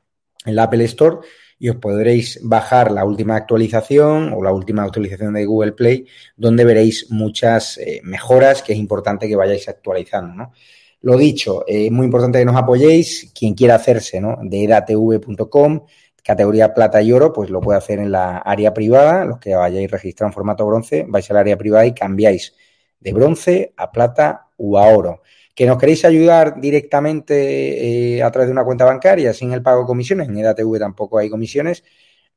[0.44, 1.20] en la Apple Store
[1.60, 6.06] y os podréis bajar la última actualización o la última actualización de Google Play,
[6.36, 10.52] donde veréis muchas eh, mejoras que es importante que vayáis actualizando, ¿no?
[11.02, 13.32] Lo dicho, eh, es muy importante que nos apoyéis.
[13.38, 14.38] Quien quiera hacerse, ¿no?
[14.42, 15.86] De edatv.com,
[16.24, 19.26] categoría plata y oro, pues lo puede hacer en la área privada.
[19.26, 22.54] Los que vayáis registrado en formato bronce, vais al área privada y cambiáis
[23.00, 25.22] de bronce a plata o a oro
[25.58, 29.82] que nos queréis ayudar directamente eh, a través de una cuenta bancaria sin el pago
[29.82, 31.84] de comisiones, en EDATV tampoco hay comisiones,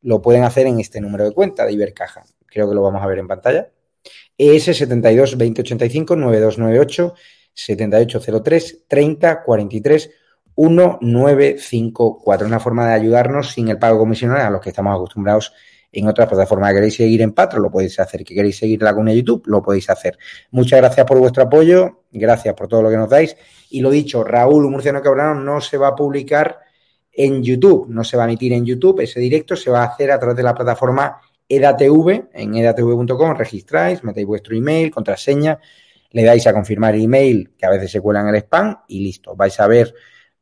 [0.01, 2.25] lo pueden hacer en este número de cuenta de Ibercaja.
[2.47, 3.69] Creo que lo vamos a ver en pantalla.
[4.39, 7.15] ES 72 2085 9298
[7.53, 10.11] 7803 30 43
[10.57, 12.47] 1954.
[12.47, 15.53] Una forma de ayudarnos sin el pago de comisiones a los que estamos acostumbrados
[15.93, 16.73] en otras plataformas.
[16.73, 17.61] ¿Queréis seguir en Patro?
[17.61, 18.25] Lo podéis hacer.
[18.25, 19.43] ¿Que queréis seguir la comunidad de YouTube?
[19.47, 20.19] Lo podéis hacer.
[20.51, 22.03] Muchas gracias por vuestro apoyo.
[22.13, 23.37] Gracias por todo lo que nos dais.
[23.71, 26.61] Y lo dicho, Raúl Murciano Cabrano no se va a publicar
[27.13, 29.01] en YouTube, no se va a emitir en YouTube.
[29.01, 32.29] Ese directo se va a hacer a través de la plataforma EDATV.
[32.33, 35.59] En edatv.com registráis, metéis vuestro email, contraseña,
[36.13, 39.35] le dais a confirmar email, que a veces se cuela en el spam, y listo.
[39.37, 39.95] Vais a ver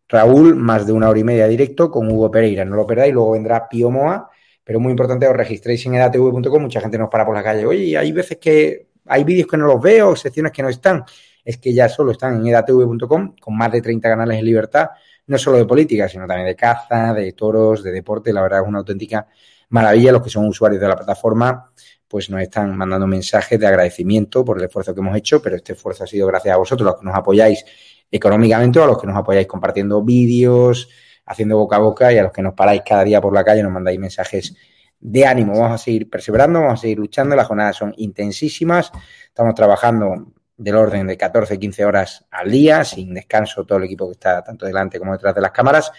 [0.09, 2.65] Raúl más de una hora y media directo con Hugo Pereira.
[2.65, 3.13] No lo perdáis.
[3.13, 4.31] Luego vendrá Pío Moa
[4.69, 7.97] pero muy importante os registréis en edatv.com, mucha gente nos para por la calle, oye,
[7.97, 11.07] hay veces que hay vídeos que no los veo, secciones que no están,
[11.43, 14.91] es que ya solo están en edatv.com con más de 30 canales en libertad,
[15.27, 18.69] no solo de política, sino también de caza, de toros, de deporte, la verdad es
[18.69, 19.27] una auténtica
[19.71, 21.71] maravilla, los que son usuarios de la plataforma
[22.07, 25.73] pues nos están mandando mensajes de agradecimiento por el esfuerzo que hemos hecho, pero este
[25.73, 27.65] esfuerzo ha sido gracias a vosotros, los que nos apoyáis
[28.11, 30.91] económicamente o a los que nos apoyáis compartiendo vídeos,
[31.29, 33.63] haciendo boca a boca y a los que nos paráis cada día por la calle
[33.63, 34.55] nos mandáis mensajes
[35.01, 35.53] de ánimo.
[35.53, 37.37] Vamos a seguir perseverando, vamos a seguir luchando.
[37.37, 38.91] Las jornadas son intensísimas.
[39.27, 44.07] Estamos trabajando del orden de 14, 15 horas al día, sin descanso, todo el equipo
[44.07, 45.93] que está tanto delante como detrás de las cámaras.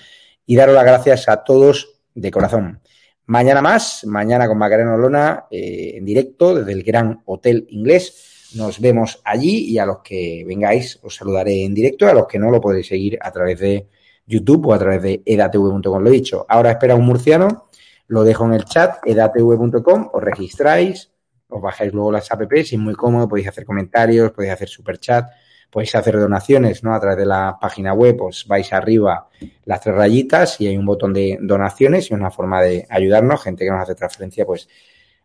[0.45, 2.81] Y daros las gracias a todos de corazón.
[3.25, 8.49] Mañana más, mañana con Macarena Lona eh, en directo desde el Gran Hotel Inglés.
[8.55, 12.39] Nos vemos allí y a los que vengáis os saludaré en directo, a los que
[12.39, 13.87] no lo podéis seguir a través de
[14.29, 16.01] YouTube o a través de edatv.com.
[16.01, 17.69] Lo he dicho, ahora espera un murciano,
[18.07, 21.11] lo dejo en el chat, edatv.com, os registráis,
[21.47, 25.29] os bajáis luego las apps, es muy cómodo, podéis hacer comentarios, podéis hacer super chat,
[25.69, 26.93] podéis hacer donaciones, ¿no?
[26.93, 29.27] A través de la página web, os vais arriba
[29.65, 33.65] las tres rayitas y hay un botón de donaciones y una forma de ayudarnos, gente
[33.65, 34.69] que nos hace transferencia, pues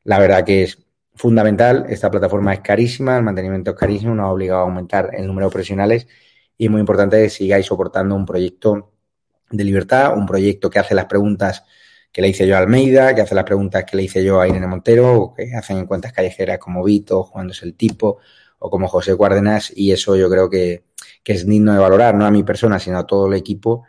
[0.04, 0.78] la verdad que es
[1.14, 1.86] fundamental.
[1.88, 5.48] Esta plataforma es carísima, el mantenimiento es carísimo, nos ha obligado a aumentar el número
[5.48, 6.06] de profesionales
[6.56, 8.93] y es muy importante que sigáis soportando un proyecto
[9.50, 11.64] de libertad, un proyecto que hace las preguntas
[12.12, 14.48] que le hice yo a Almeida, que hace las preguntas que le hice yo a
[14.48, 18.18] Irene Montero, o que hacen en cuentas callejeras como Vito, jugándose el tipo,
[18.58, 20.84] o como José Guárdenas, y eso yo creo que,
[21.22, 23.84] que es digno de valorar, no a mi persona, sino a todo el equipo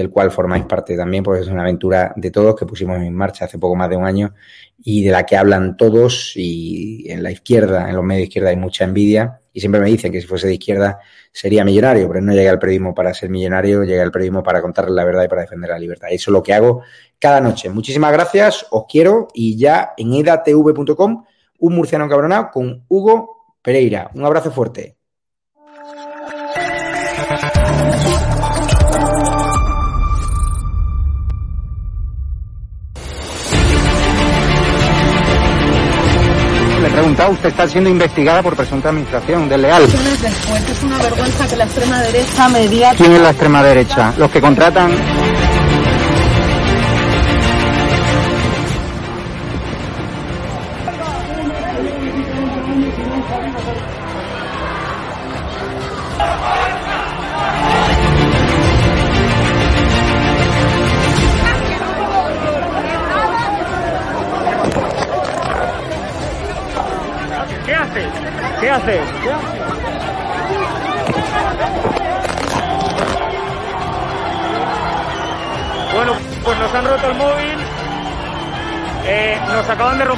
[0.00, 3.44] del cual formáis parte también, porque es una aventura de todos que pusimos en marcha
[3.44, 4.34] hace poco más de un año
[4.82, 8.50] y de la que hablan todos y en la izquierda, en los medios de izquierda
[8.50, 11.00] hay mucha envidia y siempre me dicen que si fuese de izquierda
[11.32, 14.94] sería millonario, pero no llega al periodismo para ser millonario, llega al periodismo para contarles
[14.94, 16.08] la verdad y para defender la libertad.
[16.10, 16.82] Eso es lo que hago
[17.18, 17.68] cada noche.
[17.68, 21.24] Muchísimas gracias, os quiero y ya en edatv.com
[21.58, 24.10] un murciano cabronado con Hugo Pereira.
[24.14, 24.99] Un abrazo fuerte.
[37.20, 39.82] Preguntado, usted está siendo investigada por presunta administración desleal.
[39.82, 42.94] Después es una vergüenza que la extrema derecha media...
[42.96, 44.14] ¿Quién es la extrema derecha?
[44.16, 44.90] Los que contratan...